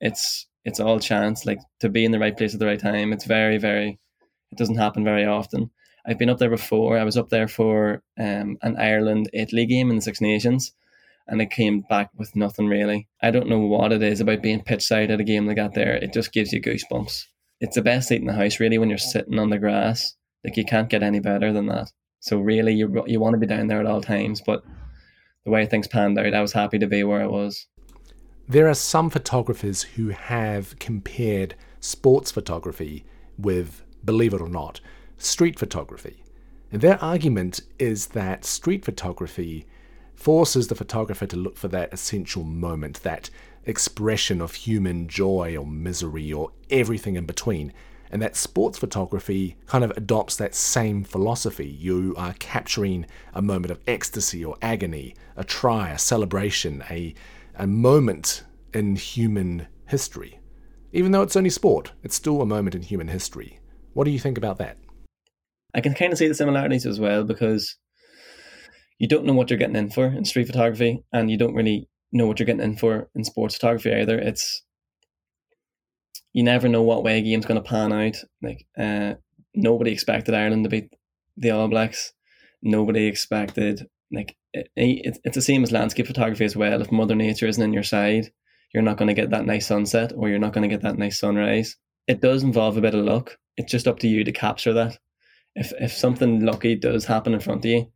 It's 0.00 0.46
it's 0.64 0.80
all 0.80 0.98
chance, 0.98 1.44
like 1.44 1.58
to 1.80 1.90
be 1.90 2.06
in 2.06 2.10
the 2.10 2.18
right 2.18 2.36
place 2.36 2.54
at 2.54 2.60
the 2.60 2.66
right 2.66 2.80
time. 2.80 3.12
It's 3.12 3.26
very 3.26 3.58
very 3.58 3.98
it 4.54 4.58
doesn't 4.58 4.76
happen 4.76 5.02
very 5.02 5.24
often. 5.24 5.70
I've 6.06 6.18
been 6.18 6.30
up 6.30 6.38
there 6.38 6.50
before. 6.50 6.96
I 6.96 7.02
was 7.02 7.16
up 7.16 7.28
there 7.28 7.48
for 7.48 8.02
um, 8.18 8.56
an 8.62 8.76
Ireland 8.76 9.30
Italy 9.32 9.66
game 9.66 9.90
in 9.90 9.96
the 9.96 10.02
Six 10.02 10.20
Nations, 10.20 10.72
and 11.26 11.42
I 11.42 11.46
came 11.46 11.80
back 11.80 12.10
with 12.16 12.36
nothing 12.36 12.66
really. 12.68 13.08
I 13.20 13.32
don't 13.32 13.48
know 13.48 13.58
what 13.58 13.90
it 13.90 14.02
is 14.02 14.20
about 14.20 14.42
being 14.42 14.62
pitch 14.62 14.84
side 14.84 15.10
at 15.10 15.20
a 15.20 15.24
game 15.24 15.46
like 15.46 15.56
that. 15.56 15.74
There, 15.74 15.94
it 15.96 16.12
just 16.12 16.32
gives 16.32 16.52
you 16.52 16.62
goosebumps. 16.62 17.24
It's 17.60 17.74
the 17.74 17.82
best 17.82 18.08
seat 18.08 18.20
in 18.20 18.26
the 18.26 18.32
house, 18.32 18.60
really, 18.60 18.78
when 18.78 18.90
you're 18.90 18.98
sitting 18.98 19.38
on 19.38 19.50
the 19.50 19.58
grass. 19.58 20.14
Like 20.44 20.56
you 20.56 20.64
can't 20.64 20.90
get 20.90 21.02
any 21.02 21.20
better 21.20 21.52
than 21.52 21.66
that. 21.66 21.90
So 22.20 22.38
really, 22.38 22.74
you 22.74 23.02
you 23.06 23.18
want 23.18 23.34
to 23.34 23.40
be 23.40 23.46
down 23.46 23.66
there 23.66 23.80
at 23.80 23.86
all 23.86 24.00
times. 24.00 24.40
But 24.40 24.62
the 25.44 25.50
way 25.50 25.66
things 25.66 25.88
panned 25.88 26.18
out, 26.18 26.32
I 26.32 26.42
was 26.42 26.52
happy 26.52 26.78
to 26.78 26.86
be 26.86 27.02
where 27.02 27.22
I 27.22 27.26
was. 27.26 27.66
There 28.46 28.68
are 28.68 28.74
some 28.74 29.08
photographers 29.08 29.82
who 29.82 30.10
have 30.10 30.78
compared 30.78 31.54
sports 31.80 32.30
photography 32.30 33.04
with 33.38 33.83
believe 34.04 34.34
it 34.34 34.40
or 34.40 34.48
not, 34.48 34.80
street 35.16 35.58
photography. 35.58 36.22
And 36.70 36.80
their 36.80 37.02
argument 37.02 37.60
is 37.78 38.08
that 38.08 38.44
street 38.44 38.84
photography 38.84 39.66
forces 40.14 40.68
the 40.68 40.74
photographer 40.74 41.26
to 41.26 41.36
look 41.36 41.56
for 41.56 41.68
that 41.68 41.92
essential 41.92 42.44
moment, 42.44 43.02
that 43.02 43.30
expression 43.64 44.40
of 44.40 44.54
human 44.54 45.08
joy 45.08 45.56
or 45.56 45.66
misery 45.66 46.32
or 46.32 46.50
everything 46.70 47.16
in 47.16 47.26
between. 47.26 47.72
And 48.10 48.22
that 48.22 48.36
sports 48.36 48.78
photography 48.78 49.56
kind 49.66 49.82
of 49.82 49.92
adopts 49.96 50.36
that 50.36 50.54
same 50.54 51.02
philosophy. 51.02 51.66
You 51.66 52.14
are 52.16 52.34
capturing 52.34 53.06
a 53.32 53.42
moment 53.42 53.70
of 53.72 53.80
ecstasy 53.86 54.44
or 54.44 54.56
agony, 54.62 55.14
a 55.36 55.44
try, 55.44 55.90
a 55.90 55.98
celebration, 55.98 56.84
a, 56.90 57.14
a 57.56 57.66
moment 57.66 58.44
in 58.72 58.96
human 58.96 59.66
history. 59.86 60.38
Even 60.92 61.10
though 61.10 61.22
it's 61.22 61.36
only 61.36 61.50
sport, 61.50 61.92
it's 62.04 62.14
still 62.14 62.40
a 62.40 62.46
moment 62.46 62.76
in 62.76 62.82
human 62.82 63.08
history. 63.08 63.58
What 63.94 64.04
do 64.04 64.10
you 64.10 64.18
think 64.18 64.38
about 64.38 64.58
that? 64.58 64.76
I 65.74 65.80
can 65.80 65.94
kind 65.94 66.12
of 66.12 66.18
see 66.18 66.28
the 66.28 66.34
similarities 66.34 66.86
as 66.86 67.00
well 67.00 67.24
because 67.24 67.76
you 68.98 69.08
don't 69.08 69.24
know 69.24 69.34
what 69.34 69.50
you're 69.50 69.58
getting 69.58 69.76
in 69.76 69.90
for 69.90 70.06
in 70.06 70.24
street 70.24 70.46
photography, 70.46 71.02
and 71.12 71.30
you 71.30 71.38
don't 71.38 71.54
really 71.54 71.88
know 72.12 72.26
what 72.26 72.38
you're 72.38 72.46
getting 72.46 72.62
in 72.62 72.76
for 72.76 73.08
in 73.14 73.24
sports 73.24 73.56
photography 73.56 73.92
either. 73.92 74.18
It's 74.18 74.62
you 76.32 76.42
never 76.42 76.68
know 76.68 76.82
what 76.82 77.04
way 77.04 77.18
a 77.18 77.22
game's 77.22 77.46
going 77.46 77.62
to 77.62 77.68
pan 77.68 77.92
out. 77.92 78.16
Like 78.42 78.66
uh, 78.78 79.14
nobody 79.54 79.92
expected 79.92 80.34
Ireland 80.34 80.64
to 80.64 80.70
beat 80.70 80.92
the 81.36 81.50
All 81.50 81.68
Blacks. 81.68 82.12
Nobody 82.62 83.06
expected 83.06 83.86
like 84.12 84.36
it, 84.52 84.68
it, 84.76 85.18
it's 85.24 85.34
the 85.34 85.42
same 85.42 85.62
as 85.62 85.72
landscape 85.72 86.06
photography 86.06 86.44
as 86.44 86.56
well. 86.56 86.80
If 86.80 86.92
Mother 86.92 87.14
Nature 87.14 87.46
isn't 87.46 87.62
in 87.62 87.72
your 87.72 87.82
side, 87.82 88.30
you're 88.72 88.82
not 88.82 88.96
going 88.96 89.08
to 89.08 89.14
get 89.14 89.30
that 89.30 89.46
nice 89.46 89.66
sunset, 89.66 90.12
or 90.16 90.28
you're 90.28 90.38
not 90.38 90.52
going 90.52 90.68
to 90.68 90.74
get 90.74 90.82
that 90.82 90.98
nice 90.98 91.18
sunrise. 91.18 91.76
It 92.06 92.20
does 92.20 92.42
involve 92.42 92.76
a 92.76 92.80
bit 92.80 92.94
of 92.94 93.04
luck, 93.04 93.36
it's 93.56 93.70
just 93.72 93.86
up 93.88 93.98
to 94.00 94.08
you 94.08 94.24
to 94.24 94.32
capture 94.32 94.72
that. 94.72 94.98
If 95.54 95.72
if 95.80 95.92
something 95.92 96.44
lucky 96.44 96.74
does 96.76 97.04
happen 97.04 97.34
in 97.34 97.40
front 97.40 97.64
of 97.64 97.70
you, 97.70 97.86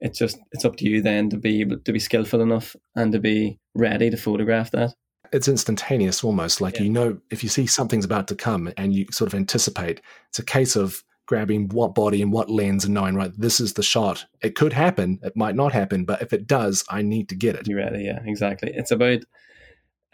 it's 0.00 0.18
just 0.18 0.38
it's 0.52 0.64
up 0.64 0.76
to 0.76 0.84
you 0.88 1.00
then 1.02 1.30
to 1.30 1.36
be 1.36 1.60
able 1.60 1.78
to 1.78 1.92
be 1.92 1.98
skillful 1.98 2.40
enough 2.40 2.76
and 2.94 3.12
to 3.12 3.18
be 3.18 3.58
ready 3.74 4.10
to 4.10 4.16
photograph 4.16 4.70
that. 4.72 4.94
it's 5.32 5.48
instantaneous 5.48 6.24
almost. 6.24 6.60
Like 6.60 6.76
Yeah. 6.76 6.82
you 6.84 6.90
know, 6.90 7.18
if 7.30 7.42
you 7.42 7.48
see 7.50 7.66
something's 7.66 8.04
about 8.06 8.28
to 8.28 8.34
come 8.34 8.72
and 8.76 8.94
you 8.94 9.06
sort 9.10 9.28
of 9.30 9.34
anticipate, 9.34 10.00
it's 10.30 10.38
a 10.38 10.44
case 10.44 10.74
of 10.76 11.04
grabbing 11.26 11.68
what 11.68 11.94
body 11.94 12.22
and 12.22 12.32
what 12.32 12.48
lens 12.48 12.86
and 12.86 12.94
knowing, 12.94 13.14
right, 13.14 13.32
this 13.36 13.60
is 13.60 13.74
the 13.74 13.82
shot. 13.82 14.24
It 14.40 14.54
could 14.54 14.72
happen, 14.72 15.18
it 15.22 15.36
might 15.36 15.54
not 15.54 15.72
happen, 15.74 16.06
but 16.06 16.22
if 16.22 16.32
it 16.32 16.46
does, 16.46 16.82
I 16.88 17.02
need 17.02 17.28
to 17.28 17.34
get 17.34 17.54
it. 17.56 17.68
You 17.68 17.76
ready? 17.76 18.04
Yeah, 18.04 18.20
exactly. 18.24 18.72
It's 18.74 18.90
about. 18.90 19.20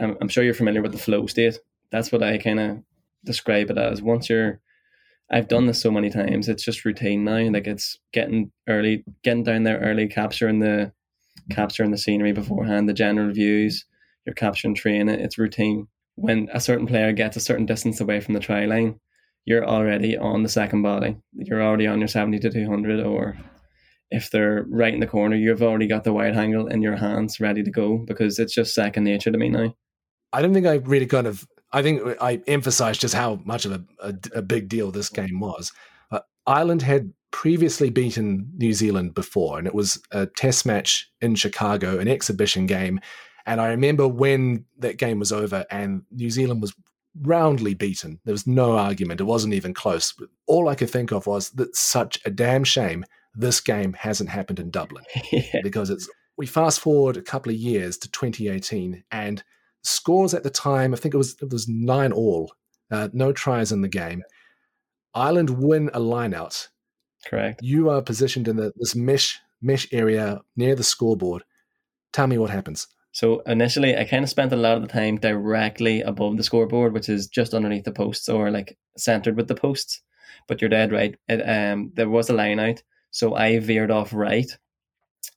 I'm, 0.01 0.17
I'm 0.21 0.29
sure 0.29 0.43
you're 0.43 0.55
familiar 0.55 0.83
with 0.83 0.91
the 0.93 0.99
flow 0.99 1.27
state. 1.27 1.59
That's 1.93 2.11
what 2.11 2.25
I 2.25 2.39
kind 2.39 2.59
of 2.59 2.83
describe 3.25 3.71
it 3.71 3.79
as. 3.79 4.03
Once 4.03 4.29
you're, 4.29 4.59
I've 5.31 5.49
done 5.49 5.67
this 5.67 5.81
so 5.81 5.91
many 5.91 6.11
times. 6.11 6.49
It's 6.49 6.65
just 6.65 6.85
routine 6.85 7.25
now. 7.25 7.51
Like 7.51 7.67
it's 7.67 7.99
getting 8.13 8.53
early, 8.69 9.05
getting 9.23 9.45
down 9.45 9.63
there 9.63 9.81
early, 9.81 10.07
capturing 10.09 10.61
the, 10.61 10.93
capturing 11.51 11.91
the 11.91 11.99
scenery 11.99 12.33
beforehand, 12.33 12.89
the 12.89 12.93
general 12.93 13.33
views. 13.33 13.85
You're 14.27 14.35
capturing 14.35 14.75
training. 14.75 15.09
It's 15.09 15.39
routine. 15.39 15.89
When 16.17 16.49
a 16.53 16.61
certain 16.61 16.87
player 16.87 17.13
gets 17.13 17.37
a 17.37 17.41
certain 17.41 17.67
distance 17.67 18.01
away 18.01 18.21
from 18.21 18.35
the 18.35 18.41
try 18.41 18.67
line, 18.67 19.01
you're 19.45 19.67
already 19.67 20.17
on 20.17 20.43
the 20.43 20.49
second 20.49 20.83
body. 20.83 21.17
You're 21.35 21.63
already 21.63 21.87
on 21.87 21.99
your 21.99 22.09
seventy 22.09 22.39
to 22.39 22.51
two 22.51 22.67
hundred, 22.67 23.01
or 23.01 23.37
if 24.11 24.31
they're 24.31 24.65
right 24.71 24.95
in 24.95 25.01
the 25.01 25.07
corner, 25.07 25.37
you've 25.37 25.63
already 25.63 25.87
got 25.87 26.05
the 26.05 26.13
wide 26.13 26.37
angle 26.37 26.69
in 26.69 26.81
your 26.81 26.97
hands 26.97 27.41
ready 27.41 27.63
to 27.63 27.71
go 27.71 27.99
because 27.99 28.39
it's 28.39 28.55
just 28.55 28.75
second 28.75 29.05
nature 29.05 29.31
to 29.31 29.37
me 29.37 29.49
now. 29.49 29.75
I 30.33 30.41
don't 30.41 30.55
think 30.55 30.67
I 30.67 30.77
really 30.77 31.07
kind 31.07 31.27
of. 31.27 31.47
I 31.75 31.83
think 31.83 32.03
I 32.21 32.41
emphasized 32.47 33.01
just 33.01 33.15
how 33.15 33.41
much 33.45 33.65
of 33.65 33.73
a, 33.73 33.85
a, 34.01 34.15
a 34.37 34.43
big 34.43 34.69
deal 34.69 34.91
this 34.91 35.09
game 35.09 35.41
was. 35.41 35.73
Uh, 36.11 36.21
Ireland 36.47 36.83
had 36.83 37.13
previously 37.33 37.91
beaten 37.91 38.49
New 38.57 38.73
Zealand 38.73 39.15
before, 39.15 39.59
and 39.59 39.67
it 39.67 39.75
was 39.75 40.01
a 40.13 40.27
test 40.27 40.65
match 40.65 41.11
in 41.21 41.35
Chicago, 41.35 41.99
an 41.99 42.07
exhibition 42.07 42.67
game. 42.67 43.01
And 43.45 43.61
I 43.61 43.69
remember 43.69 44.07
when 44.07 44.65
that 44.79 44.99
game 44.99 45.19
was 45.19 45.33
over 45.33 45.67
and 45.69 46.03
New 46.13 46.31
Zealand 46.31 46.63
was 46.63 46.73
roundly 47.23 47.75
beaten. 47.75 48.21
There 48.25 48.33
was 48.33 48.47
no 48.47 48.79
argument. 48.79 49.21
It 49.21 49.25
wasn't 49.25 49.55
even 49.55 49.75
close. 49.75 50.13
But 50.13 50.29
all 50.47 50.69
I 50.69 50.77
could 50.77 50.91
think 50.91 51.11
of 51.11 51.27
was 51.27 51.51
that 51.51 51.75
such 51.75 52.21
a 52.25 52.31
damn 52.31 52.65
shame 52.65 53.05
this 53.35 53.61
game 53.61 53.95
hasn't 53.95 54.31
happened 54.31 54.61
in 54.61 54.71
Dublin 54.71 55.05
yeah, 55.33 55.61
because 55.63 55.91
it's 55.91 56.09
we 56.37 56.47
fast 56.47 56.81
forward 56.81 57.17
a 57.17 57.23
couple 57.23 57.51
of 57.51 57.59
years 57.59 57.99
to 57.99 58.11
2018 58.11 59.03
and 59.11 59.43
scores 59.85 60.35
at 60.35 60.43
the 60.43 60.51
time 60.51 60.93
i 60.93 60.97
think 60.97 61.15
it 61.15 61.19
was 61.19 61.37
it 61.41 61.51
was 61.51 61.69
nine 61.69 62.13
all 62.13 62.53
uh, 62.91 63.09
no 63.13 63.33
tries 63.33 63.73
in 63.73 63.83
the 63.83 63.89
game 63.89 64.23
ireland 65.15 65.51
win 65.51 65.91
a 65.95 66.01
line 66.01 66.35
out 66.35 66.69
correct. 67.27 67.61
you 67.63 67.89
are 67.91 68.03
positioned 68.03 68.49
in 68.49 68.57
the, 68.57 68.73
this 68.77 68.95
mesh 68.95 69.39
mesh 69.63 69.87
area 69.93 70.41
near 70.57 70.75
the 70.75 70.83
scoreboard 70.83 71.45
tell 72.13 72.27
me 72.27 72.39
what 72.39 72.51
happens 72.51 72.89
So 73.15 73.43
initially, 73.47 73.97
I 73.97 74.05
kind 74.05 74.25
of 74.25 74.29
spent 74.29 74.53
a 74.53 74.57
lot 74.57 74.77
of 74.77 74.83
the 74.83 74.89
time 74.89 75.19
directly 75.19 76.03
above 76.03 76.37
the 76.37 76.43
scoreboard, 76.43 76.93
which 76.93 77.09
is 77.09 77.29
just 77.29 77.55
underneath 77.55 77.85
the 77.85 77.93
posts 77.93 78.29
or 78.29 78.51
like 78.51 78.77
centered 78.97 79.37
with 79.37 79.47
the 79.47 79.55
posts. 79.55 80.03
But 80.49 80.61
you're 80.61 80.69
dead 80.69 80.91
right. 80.91 81.15
It, 81.29 81.41
um, 81.49 81.93
there 81.95 82.09
was 82.09 82.29
a 82.29 82.35
line 82.35 82.59
out, 82.59 82.83
so 83.13 83.37
I 83.37 83.61
veered 83.61 83.93
off 83.93 84.13
right, 84.13 84.51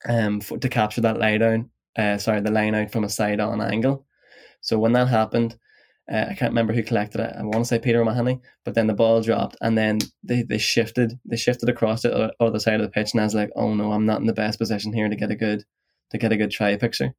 um, 0.09 0.41
for, 0.41 0.57
to 0.57 0.69
capture 0.69 1.01
that 1.01 1.19
lie 1.19 1.37
down. 1.37 1.69
Uh, 1.95 2.17
sorry, 2.17 2.41
the 2.41 2.49
line 2.49 2.73
out 2.73 2.91
from 2.91 3.03
a 3.03 3.09
side 3.09 3.39
on 3.39 3.61
angle. 3.61 4.06
So 4.61 4.79
when 4.79 4.93
that 4.93 5.07
happened, 5.07 5.57
uh, 6.11 6.25
I 6.29 6.33
can't 6.35 6.51
remember 6.51 6.73
who 6.73 6.83
collected 6.83 7.21
it. 7.21 7.35
I 7.37 7.43
want 7.43 7.59
to 7.59 7.65
say 7.65 7.79
Peter 7.79 8.03
Mahoney, 8.03 8.39
but 8.63 8.75
then 8.75 8.87
the 8.87 8.93
ball 8.93 9.21
dropped, 9.21 9.57
and 9.61 9.77
then 9.77 9.99
they, 10.23 10.43
they 10.43 10.57
shifted. 10.57 11.19
They 11.25 11.35
shifted 11.35 11.67
across 11.69 12.03
the 12.03 12.33
other 12.39 12.59
side 12.59 12.75
of 12.75 12.81
the 12.81 12.91
pitch, 12.91 13.11
and 13.13 13.21
I 13.21 13.25
was 13.25 13.35
like, 13.35 13.49
"Oh 13.55 13.73
no, 13.73 13.91
I'm 13.91 14.05
not 14.05 14.21
in 14.21 14.27
the 14.27 14.33
best 14.33 14.57
position 14.59 14.93
here 14.93 15.09
to 15.09 15.15
get 15.15 15.31
a 15.31 15.35
good 15.35 15.65
to 16.11 16.17
get 16.17 16.31
a 16.31 16.37
good 16.37 16.51
try 16.51 16.75
picture." 16.77 17.13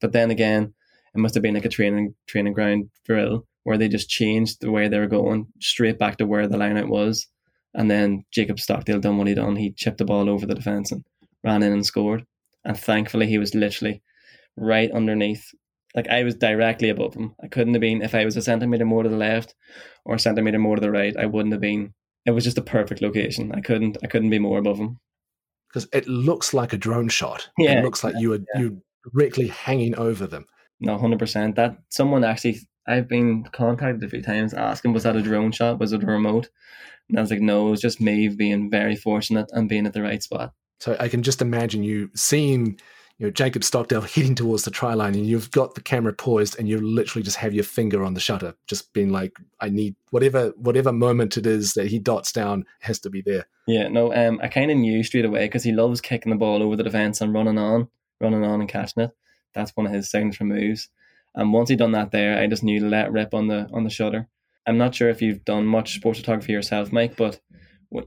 But 0.00 0.12
then 0.12 0.30
again, 0.30 0.74
it 1.14 1.18
must 1.18 1.34
have 1.34 1.42
been 1.42 1.54
like 1.54 1.64
a 1.64 1.70
training 1.70 2.14
training 2.26 2.52
ground 2.52 2.90
drill 3.06 3.46
where 3.62 3.78
they 3.78 3.88
just 3.88 4.10
changed 4.10 4.60
the 4.60 4.70
way 4.70 4.88
they 4.88 4.98
were 4.98 5.06
going 5.06 5.46
straight 5.60 5.98
back 5.98 6.18
to 6.18 6.26
where 6.26 6.46
the 6.46 6.58
lineout 6.58 6.88
was, 6.88 7.26
and 7.72 7.90
then 7.90 8.24
Jacob 8.30 8.60
Stockdale 8.60 9.00
done 9.00 9.16
what 9.16 9.26
he 9.26 9.34
done. 9.34 9.56
He 9.56 9.72
chipped 9.72 9.98
the 9.98 10.04
ball 10.04 10.28
over 10.28 10.44
the 10.44 10.54
defence 10.54 10.92
and 10.92 11.02
ran 11.42 11.62
in 11.62 11.72
and 11.72 11.86
scored. 11.86 12.26
And 12.64 12.78
thankfully, 12.78 13.26
he 13.26 13.38
was 13.38 13.54
literally 13.54 14.02
right 14.56 14.90
underneath. 14.90 15.54
Like 15.94 16.08
I 16.08 16.24
was 16.24 16.34
directly 16.34 16.88
above 16.88 17.14
him. 17.14 17.34
I 17.42 17.48
couldn't 17.48 17.74
have 17.74 17.80
been 17.80 18.02
if 18.02 18.14
I 18.14 18.24
was 18.24 18.36
a 18.36 18.42
centimeter 18.42 18.84
more 18.84 19.02
to 19.02 19.08
the 19.08 19.16
left 19.16 19.54
or 20.04 20.16
a 20.16 20.18
centimeter 20.18 20.58
more 20.58 20.76
to 20.76 20.80
the 20.80 20.90
right. 20.90 21.16
I 21.16 21.26
wouldn't 21.26 21.52
have 21.52 21.60
been. 21.60 21.94
It 22.26 22.32
was 22.32 22.44
just 22.44 22.58
a 22.58 22.62
perfect 22.62 23.02
location. 23.02 23.52
I 23.54 23.60
couldn't. 23.60 23.98
I 24.02 24.06
couldn't 24.08 24.30
be 24.30 24.38
more 24.38 24.58
above 24.58 24.78
him. 24.78 24.98
because 25.68 25.88
it 25.92 26.06
looks 26.08 26.54
like 26.54 26.72
a 26.72 26.78
drone 26.78 27.08
shot 27.08 27.48
Yeah, 27.58 27.78
it 27.80 27.84
looks 27.84 28.02
like 28.04 28.14
you 28.18 28.30
were 28.30 28.40
you 28.56 28.82
directly 29.12 29.48
hanging 29.48 29.94
over 29.96 30.26
them 30.26 30.46
No, 30.80 30.96
hundred 30.98 31.18
percent. 31.18 31.56
That 31.56 31.76
someone 31.90 32.24
actually, 32.24 32.58
I've 32.88 33.08
been 33.08 33.44
contacted 33.52 34.02
a 34.02 34.08
few 34.08 34.22
times 34.22 34.54
asking, 34.54 34.92
was 34.94 35.02
that 35.04 35.16
a 35.16 35.22
drone 35.22 35.52
shot? 35.52 35.78
Was 35.78 35.92
it 35.92 36.02
a 36.02 36.06
remote? 36.06 36.48
And 37.08 37.18
I 37.18 37.20
was 37.20 37.30
like, 37.30 37.40
no, 37.40 37.68
it 37.68 37.70
was 37.70 37.80
just 37.82 38.00
me 38.00 38.28
being 38.28 38.70
very 38.70 38.96
fortunate 38.96 39.46
and 39.52 39.68
being 39.68 39.86
at 39.86 39.92
the 39.92 40.02
right 40.02 40.22
spot. 40.22 40.52
So 40.80 40.96
I 40.98 41.08
can 41.08 41.22
just 41.22 41.42
imagine 41.42 41.82
you 41.82 42.10
seeing, 42.14 42.80
you 43.18 43.26
know, 43.26 43.30
Jacob 43.30 43.62
Stockdale 43.64 44.00
heading 44.14 44.34
towards 44.34 44.64
the 44.64 44.70
try 44.70 44.94
line, 44.94 45.14
and 45.14 45.26
you've 45.26 45.50
got 45.50 45.74
the 45.74 45.80
camera 45.80 46.12
poised, 46.12 46.58
and 46.58 46.68
you 46.68 46.80
literally 46.80 47.22
just 47.22 47.36
have 47.36 47.54
your 47.54 47.64
finger 47.64 48.04
on 48.04 48.14
the 48.14 48.20
shutter, 48.20 48.54
just 48.66 48.92
being 48.92 49.10
like, 49.10 49.32
"I 49.60 49.68
need 49.68 49.94
whatever 50.10 50.52
whatever 50.56 50.92
moment 50.92 51.36
it 51.36 51.46
is 51.46 51.74
that 51.74 51.88
he 51.88 51.98
dots 51.98 52.32
down 52.32 52.64
has 52.80 52.98
to 53.00 53.10
be 53.10 53.22
there." 53.22 53.46
Yeah, 53.66 53.88
no, 53.88 54.12
um, 54.14 54.40
I 54.42 54.48
kind 54.48 54.70
of 54.70 54.76
knew 54.76 55.02
straight 55.02 55.24
away 55.24 55.46
because 55.46 55.64
he 55.64 55.72
loves 55.72 56.00
kicking 56.00 56.30
the 56.30 56.36
ball 56.36 56.62
over 56.62 56.76
the 56.76 56.82
defense 56.82 57.20
and 57.20 57.32
running 57.32 57.56
on, 57.58 57.88
running 58.20 58.44
on 58.44 58.60
and 58.60 58.68
catching 58.68 59.04
it. 59.04 59.10
That's 59.54 59.70
one 59.76 59.86
of 59.86 59.92
his 59.92 60.10
signature 60.10 60.44
moves. 60.44 60.88
And 61.34 61.52
once 61.52 61.68
he'd 61.68 61.78
done 61.78 61.92
that 61.92 62.10
there, 62.10 62.38
I 62.38 62.46
just 62.46 62.62
knew 62.62 62.80
to 62.80 62.86
let 62.88 63.12
rip 63.12 63.32
on 63.34 63.46
the 63.48 63.68
on 63.72 63.84
the 63.84 63.90
shutter. 63.90 64.28
I'm 64.66 64.78
not 64.78 64.94
sure 64.94 65.08
if 65.10 65.20
you've 65.22 65.44
done 65.44 65.66
much 65.66 65.94
sports 65.94 66.18
photography 66.20 66.52
yourself, 66.52 66.90
Mike, 66.92 67.16
but 67.16 67.40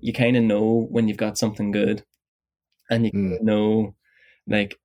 you 0.02 0.12
kind 0.12 0.36
of 0.36 0.44
know 0.44 0.88
when 0.90 1.08
you've 1.08 1.18
got 1.18 1.38
something 1.38 1.72
good, 1.72 2.04
and 2.90 3.06
you 3.06 3.12
Mm. 3.12 3.42
know, 3.42 3.96
like, 4.48 4.78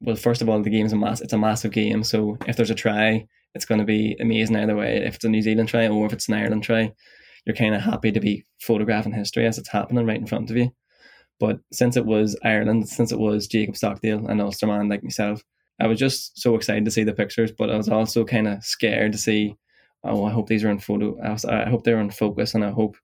well, 0.00 0.16
first 0.16 0.42
of 0.42 0.48
all, 0.48 0.62
the 0.62 0.70
game's 0.70 0.92
a 0.92 0.96
mass. 0.96 1.20
It's 1.20 1.32
a 1.32 1.38
massive 1.38 1.72
game, 1.72 2.04
so 2.04 2.36
if 2.46 2.56
there's 2.56 2.70
a 2.70 2.74
try, 2.74 3.26
it's 3.54 3.64
going 3.64 3.80
to 3.80 3.84
be 3.84 4.16
amazing 4.20 4.56
either 4.56 4.76
way. 4.76 5.04
If 5.04 5.16
it's 5.16 5.24
a 5.24 5.28
New 5.28 5.42
Zealand 5.42 5.68
try 5.68 5.88
or 5.88 6.06
if 6.06 6.12
it's 6.12 6.28
an 6.28 6.34
Ireland 6.34 6.62
try, 6.62 6.92
you're 7.44 7.56
kind 7.56 7.74
of 7.74 7.82
happy 7.82 8.12
to 8.12 8.20
be 8.20 8.44
photographing 8.60 9.12
history 9.12 9.46
as 9.46 9.58
it's 9.58 9.68
happening 9.68 10.06
right 10.06 10.20
in 10.20 10.26
front 10.26 10.50
of 10.50 10.56
you. 10.56 10.70
But 11.38 11.58
since 11.72 11.96
it 11.96 12.04
was 12.04 12.36
Ireland, 12.44 12.88
since 12.88 13.12
it 13.12 13.18
was 13.18 13.46
Jacob 13.46 13.76
Stockdale, 13.76 14.26
an 14.28 14.40
Ulsterman 14.40 14.90
like 14.90 15.02
myself, 15.02 15.42
I 15.80 15.86
was 15.86 15.98
just 15.98 16.38
so 16.38 16.54
excited 16.54 16.84
to 16.84 16.90
see 16.90 17.04
the 17.04 17.14
pictures, 17.14 17.50
but 17.50 17.70
I 17.70 17.76
was 17.76 17.88
also 17.88 18.24
kind 18.24 18.46
of 18.46 18.62
scared 18.62 19.12
to 19.12 19.18
see. 19.18 19.56
Oh, 20.04 20.24
I 20.24 20.30
hope 20.30 20.48
these 20.48 20.64
are 20.64 20.70
in 20.70 20.78
photo. 20.78 21.18
I, 21.20 21.30
was, 21.30 21.44
I 21.44 21.68
hope 21.68 21.84
they're 21.84 22.00
in 22.00 22.10
focus, 22.10 22.54
and 22.54 22.64
I 22.64 22.70
hope, 22.70 22.96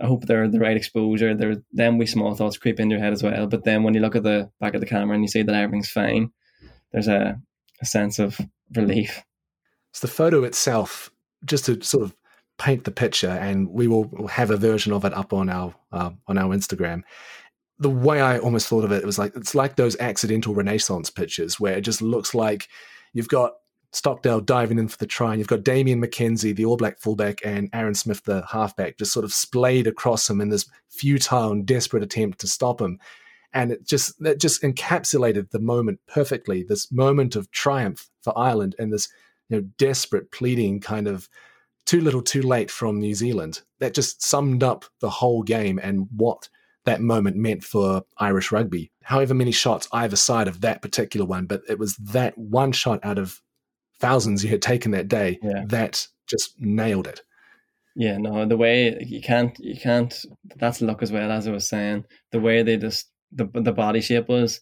I 0.00 0.06
hope 0.06 0.24
they're 0.24 0.48
the 0.48 0.60
right 0.60 0.76
exposure. 0.76 1.34
There, 1.34 1.56
then 1.72 1.98
we 1.98 2.06
small 2.06 2.34
thoughts 2.34 2.56
creep 2.56 2.80
into 2.80 2.94
your 2.94 3.02
head 3.02 3.12
as 3.12 3.22
well. 3.22 3.46
But 3.46 3.64
then 3.64 3.82
when 3.82 3.94
you 3.94 4.00
look 4.00 4.16
at 4.16 4.22
the 4.22 4.50
back 4.60 4.74
of 4.74 4.80
the 4.80 4.86
camera 4.86 5.14
and 5.14 5.22
you 5.22 5.28
see 5.28 5.42
that 5.42 5.54
everything's 5.54 5.90
fine, 5.90 6.30
there's 6.92 7.08
a, 7.08 7.38
a 7.80 7.84
sense 7.84 8.18
of 8.18 8.40
relief. 8.74 9.22
So 9.92 10.06
the 10.06 10.12
photo 10.12 10.44
itself, 10.44 11.10
just 11.44 11.66
to 11.66 11.82
sort 11.82 12.04
of 12.04 12.14
paint 12.58 12.84
the 12.84 12.90
picture, 12.90 13.30
and 13.30 13.68
we 13.68 13.88
will 13.88 14.26
have 14.28 14.50
a 14.50 14.56
version 14.56 14.92
of 14.92 15.04
it 15.04 15.14
up 15.14 15.32
on 15.32 15.48
our 15.50 15.74
uh, 15.92 16.10
on 16.26 16.38
our 16.38 16.54
Instagram. 16.54 17.02
The 17.78 17.90
way 17.90 18.20
I 18.20 18.38
almost 18.38 18.68
thought 18.68 18.84
of 18.84 18.92
it, 18.92 19.02
it 19.02 19.06
was 19.06 19.18
like 19.18 19.34
it's 19.34 19.54
like 19.54 19.76
those 19.76 19.98
accidental 19.98 20.54
Renaissance 20.54 21.10
pictures 21.10 21.58
where 21.58 21.76
it 21.76 21.82
just 21.82 22.02
looks 22.02 22.34
like 22.34 22.68
you've 23.12 23.28
got 23.28 23.54
Stockdale 23.92 24.40
diving 24.40 24.78
in 24.78 24.88
for 24.88 24.98
the 24.98 25.06
try, 25.06 25.30
and 25.30 25.38
you've 25.38 25.48
got 25.48 25.64
Damian 25.64 26.00
McKenzie, 26.00 26.54
the 26.54 26.64
All 26.64 26.76
Black 26.76 27.00
fullback, 27.00 27.40
and 27.44 27.68
Aaron 27.72 27.94
Smith, 27.94 28.22
the 28.24 28.44
halfback, 28.46 28.98
just 28.98 29.12
sort 29.12 29.24
of 29.24 29.32
splayed 29.32 29.86
across 29.86 30.30
him 30.30 30.40
in 30.40 30.48
this 30.48 30.68
futile 30.88 31.50
and 31.50 31.66
desperate 31.66 32.02
attempt 32.02 32.40
to 32.40 32.46
stop 32.46 32.80
him. 32.80 32.98
And 33.52 33.72
it 33.72 33.84
just 33.86 34.16
that 34.22 34.38
just 34.38 34.62
encapsulated 34.62 35.50
the 35.50 35.58
moment 35.58 35.98
perfectly. 36.06 36.62
This 36.62 36.92
moment 36.92 37.34
of 37.34 37.50
triumph 37.50 38.08
for 38.22 38.36
Ireland, 38.38 38.76
and 38.78 38.92
this 38.92 39.08
you 39.48 39.56
know 39.56 39.68
desperate 39.76 40.30
pleading 40.30 40.80
kind 40.80 41.08
of 41.08 41.28
too 41.84 42.00
little, 42.00 42.22
too 42.22 42.42
late 42.42 42.70
from 42.70 43.00
New 43.00 43.14
Zealand. 43.14 43.62
That 43.80 43.94
just 43.94 44.22
summed 44.22 44.62
up 44.62 44.84
the 45.00 45.10
whole 45.10 45.42
game 45.42 45.80
and 45.82 46.06
what 46.16 46.48
that 46.84 47.00
moment 47.00 47.36
meant 47.36 47.64
for 47.64 48.02
Irish 48.18 48.52
rugby. 48.52 48.92
However 49.02 49.34
many 49.34 49.50
shots 49.50 49.88
either 49.92 50.16
side 50.16 50.46
of 50.46 50.60
that 50.60 50.80
particular 50.80 51.26
one, 51.26 51.46
but 51.46 51.62
it 51.68 51.78
was 51.78 51.96
that 51.96 52.38
one 52.38 52.70
shot 52.70 53.00
out 53.02 53.18
of 53.18 53.42
thousands 54.00 54.42
you 54.42 54.50
had 54.50 54.62
taken 54.62 54.90
that 54.92 55.08
day 55.08 55.38
Yeah. 55.42 55.64
that 55.68 56.06
just 56.28 56.54
nailed 56.58 57.06
it. 57.06 57.22
Yeah, 57.96 58.18
no, 58.18 58.46
the 58.46 58.56
way 58.56 58.96
you 59.04 59.20
can't, 59.20 59.56
you 59.58 59.76
can't. 59.78 60.14
That's 60.56 60.80
luck 60.80 61.02
as 61.02 61.10
well, 61.12 61.30
as 61.30 61.46
I 61.46 61.50
was 61.50 61.68
saying. 61.68 62.04
The 62.32 62.40
way 62.40 62.62
they 62.62 62.76
just 62.76 63.10
the 63.32 63.48
the 63.52 63.72
body 63.72 64.00
shape 64.00 64.28
was, 64.28 64.60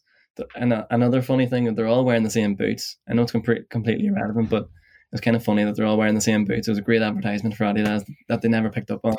and 0.56 0.72
uh, 0.72 0.86
another 0.90 1.20
funny 1.22 1.46
thing, 1.46 1.72
they're 1.74 1.86
all 1.86 2.04
wearing 2.04 2.22
the 2.24 2.30
same 2.30 2.54
boots. 2.54 2.96
I 3.08 3.12
know 3.14 3.22
it's 3.22 3.32
com- 3.32 3.42
completely 3.70 4.06
irrelevant, 4.06 4.48
but 4.50 4.68
it's 5.12 5.20
kind 5.20 5.36
of 5.36 5.44
funny 5.44 5.64
that 5.64 5.76
they're 5.76 5.86
all 5.86 5.98
wearing 5.98 6.14
the 6.14 6.20
same 6.22 6.44
boots. 6.46 6.68
It 6.68 6.72
was 6.72 6.78
a 6.78 6.82
great 6.82 7.02
advertisement 7.02 7.54
for 7.54 7.64
Adidas 7.64 8.04
that 8.28 8.40
they 8.42 8.48
never 8.48 8.70
picked 8.70 8.90
up 8.90 9.00
on. 9.04 9.14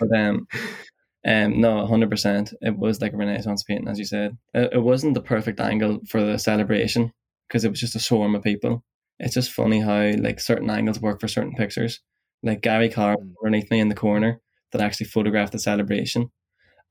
but 0.00 0.16
um, 0.16 0.46
um, 1.26 1.60
no, 1.60 1.84
hundred 1.86 2.10
percent, 2.10 2.52
it 2.60 2.78
was 2.78 3.00
like 3.00 3.12
a 3.12 3.16
Renaissance 3.16 3.64
painting, 3.64 3.88
as 3.88 3.98
you 3.98 4.04
said. 4.04 4.36
It, 4.54 4.74
it 4.74 4.82
wasn't 4.82 5.14
the 5.14 5.20
perfect 5.20 5.58
angle 5.60 5.98
for 6.08 6.22
the 6.22 6.38
celebration 6.38 7.12
because 7.48 7.64
it 7.64 7.70
was 7.70 7.80
just 7.80 7.96
a 7.96 8.00
swarm 8.00 8.34
of 8.36 8.42
people. 8.44 8.84
It's 9.22 9.34
just 9.34 9.52
funny 9.52 9.80
how 9.80 10.10
like 10.18 10.40
certain 10.40 10.68
angles 10.70 11.00
work 11.00 11.20
for 11.20 11.28
certain 11.28 11.54
pictures. 11.54 12.00
Like 12.42 12.60
Gary 12.60 12.88
Carr 12.88 13.16
Mm. 13.16 13.34
underneath 13.44 13.70
me 13.70 13.80
in 13.80 13.88
the 13.88 13.94
corner 13.94 14.40
that 14.72 14.82
actually 14.82 15.06
photographed 15.06 15.52
the 15.52 15.58
celebration, 15.58 16.30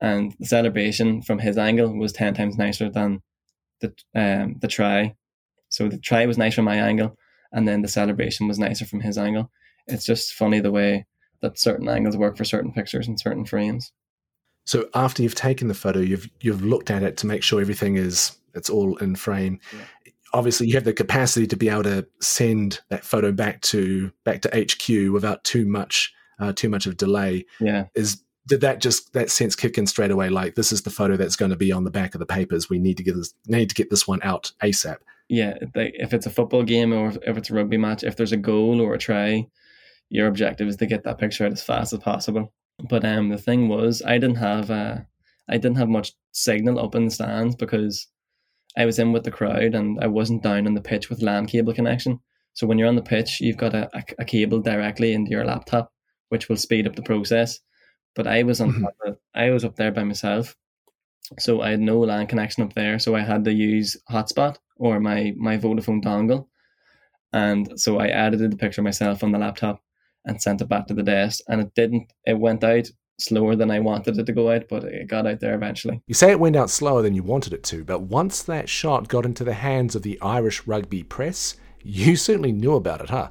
and 0.00 0.34
the 0.40 0.46
celebration 0.46 1.22
from 1.22 1.38
his 1.38 1.58
angle 1.58 1.96
was 1.96 2.12
ten 2.12 2.34
times 2.34 2.56
nicer 2.56 2.90
than 2.90 3.22
the 3.80 3.92
um 4.14 4.56
the 4.60 4.68
try. 4.68 5.14
So 5.68 5.88
the 5.88 5.98
try 5.98 6.26
was 6.26 6.38
nice 6.38 6.54
from 6.54 6.64
my 6.64 6.76
angle, 6.76 7.16
and 7.52 7.68
then 7.68 7.82
the 7.82 7.88
celebration 7.88 8.48
was 8.48 8.58
nicer 8.58 8.86
from 8.86 9.00
his 9.00 9.18
angle. 9.18 9.50
It's 9.86 10.04
just 10.04 10.34
funny 10.34 10.60
the 10.60 10.70
way 10.70 11.06
that 11.40 11.58
certain 11.58 11.88
angles 11.88 12.16
work 12.16 12.36
for 12.36 12.44
certain 12.44 12.72
pictures 12.72 13.08
and 13.08 13.18
certain 13.18 13.44
frames. 13.44 13.92
So 14.64 14.88
after 14.94 15.22
you've 15.22 15.34
taken 15.34 15.68
the 15.68 15.74
photo, 15.74 15.98
you've 16.00 16.30
you've 16.40 16.64
looked 16.64 16.90
at 16.90 17.02
it 17.02 17.16
to 17.18 17.26
make 17.26 17.42
sure 17.42 17.60
everything 17.60 17.96
is 17.96 18.38
it's 18.54 18.70
all 18.70 18.96
in 18.98 19.16
frame. 19.16 19.58
Yeah. 19.72 20.11
Obviously, 20.34 20.66
you 20.66 20.74
have 20.74 20.84
the 20.84 20.92
capacity 20.92 21.46
to 21.46 21.56
be 21.56 21.68
able 21.68 21.82
to 21.84 22.06
send 22.20 22.80
that 22.88 23.04
photo 23.04 23.32
back 23.32 23.60
to 23.62 24.12
back 24.24 24.42
to 24.42 24.48
HQ 24.48 25.12
without 25.12 25.44
too 25.44 25.66
much 25.66 26.12
uh, 26.40 26.52
too 26.52 26.68
much 26.68 26.86
of 26.86 26.96
delay. 26.96 27.46
Yeah. 27.60 27.86
Is 27.94 28.22
did 28.46 28.60
that 28.62 28.80
just 28.80 29.12
that 29.12 29.30
sense 29.30 29.54
kick 29.54 29.78
in 29.78 29.86
straight 29.86 30.10
away? 30.10 30.28
Like 30.28 30.54
this 30.54 30.72
is 30.72 30.82
the 30.82 30.90
photo 30.90 31.16
that's 31.16 31.36
going 31.36 31.50
to 31.50 31.56
be 31.56 31.70
on 31.70 31.84
the 31.84 31.90
back 31.90 32.14
of 32.14 32.18
the 32.18 32.26
papers. 32.26 32.68
We 32.68 32.78
need 32.78 32.96
to 32.96 33.02
get 33.02 33.14
this 33.14 33.34
need 33.46 33.68
to 33.68 33.74
get 33.74 33.90
this 33.90 34.08
one 34.08 34.20
out 34.22 34.52
asap. 34.62 34.98
yeah, 35.28 35.54
like 35.74 35.94
if 35.94 36.12
it's 36.12 36.26
a 36.26 36.30
football 36.30 36.62
game 36.62 36.92
or 36.92 37.08
if, 37.08 37.18
if 37.26 37.36
it's 37.38 37.50
a 37.50 37.54
rugby 37.54 37.76
match, 37.76 38.02
if 38.02 38.16
there's 38.16 38.32
a 38.32 38.36
goal 38.36 38.80
or 38.80 38.94
a 38.94 38.98
try, 38.98 39.46
your 40.10 40.26
objective 40.26 40.68
is 40.68 40.76
to 40.76 40.86
get 40.86 41.04
that 41.04 41.18
picture 41.18 41.46
out 41.46 41.52
as 41.52 41.62
fast 41.62 41.92
as 41.92 42.00
possible. 42.00 42.52
But 42.88 43.04
um, 43.04 43.28
the 43.28 43.38
thing 43.38 43.68
was, 43.68 44.02
I 44.02 44.18
didn't 44.18 44.36
have 44.36 44.70
uh, 44.70 44.98
I 45.48 45.58
didn't 45.58 45.78
have 45.78 45.88
much 45.88 46.12
signal 46.32 46.78
up 46.78 46.94
in 46.94 47.04
the 47.06 47.10
stands 47.10 47.54
because 47.54 48.08
I 48.76 48.86
was 48.86 48.98
in 48.98 49.12
with 49.12 49.24
the 49.24 49.30
crowd 49.30 49.74
and 49.74 49.98
I 50.00 50.06
wasn't 50.06 50.42
down 50.42 50.66
on 50.66 50.74
the 50.74 50.80
pitch 50.80 51.10
with 51.10 51.22
LAN 51.22 51.46
cable 51.46 51.74
connection. 51.74 52.20
So 52.54 52.66
when 52.66 52.78
you're 52.78 52.88
on 52.88 52.96
the 52.96 53.02
pitch, 53.02 53.40
you've 53.40 53.56
got 53.56 53.74
a, 53.74 53.88
a, 53.96 54.02
a 54.20 54.24
cable 54.24 54.60
directly 54.60 55.12
into 55.12 55.30
your 55.30 55.44
laptop, 55.44 55.92
which 56.30 56.48
will 56.48 56.56
speed 56.56 56.86
up 56.86 56.96
the 56.96 57.02
process. 57.02 57.60
But 58.14 58.26
I 58.26 58.42
was 58.42 58.60
on 58.60 58.72
Mhm. 58.72 58.82
top 58.82 58.94
of, 59.06 59.18
I 59.34 59.50
was 59.50 59.64
up 59.64 59.76
there 59.76 59.92
by 59.92 60.04
myself, 60.04 60.54
so 61.38 61.62
I 61.62 61.70
had 61.70 61.80
no 61.80 62.00
LAN 62.00 62.26
connection 62.26 62.62
up 62.62 62.74
there. 62.74 62.98
So 62.98 63.14
I 63.14 63.20
had 63.20 63.44
to 63.44 63.52
use 63.52 63.96
hotspot 64.10 64.56
or 64.76 65.00
my 65.00 65.32
my 65.36 65.56
Vodafone 65.58 66.02
dongle, 66.02 66.46
and 67.32 67.80
so 67.80 67.98
I 67.98 68.08
edited 68.08 68.52
the 68.52 68.56
picture 68.56 68.82
myself 68.82 69.22
on 69.24 69.32
the 69.32 69.38
laptop 69.38 69.82
and 70.24 70.40
sent 70.40 70.60
it 70.60 70.68
back 70.68 70.86
to 70.86 70.94
the 70.94 71.02
desk. 71.02 71.40
And 71.48 71.60
it 71.60 71.74
didn't. 71.74 72.12
It 72.26 72.38
went 72.38 72.62
out 72.64 72.88
slower 73.22 73.56
than 73.56 73.70
I 73.70 73.80
wanted 73.80 74.18
it 74.18 74.26
to 74.26 74.32
go 74.32 74.50
out, 74.50 74.64
but 74.68 74.84
it 74.84 75.08
got 75.08 75.26
out 75.26 75.40
there 75.40 75.54
eventually. 75.54 76.02
You 76.06 76.14
say 76.14 76.30
it 76.30 76.40
went 76.40 76.56
out 76.56 76.70
slower 76.70 77.02
than 77.02 77.14
you 77.14 77.22
wanted 77.22 77.52
it 77.52 77.62
to, 77.64 77.84
but 77.84 78.02
once 78.02 78.42
that 78.42 78.68
shot 78.68 79.08
got 79.08 79.24
into 79.24 79.44
the 79.44 79.54
hands 79.54 79.94
of 79.94 80.02
the 80.02 80.20
Irish 80.20 80.66
rugby 80.66 81.02
press, 81.02 81.56
you 81.82 82.16
certainly 82.26 82.52
knew 82.52 82.74
about 82.74 83.00
it, 83.00 83.10
huh? 83.10 83.30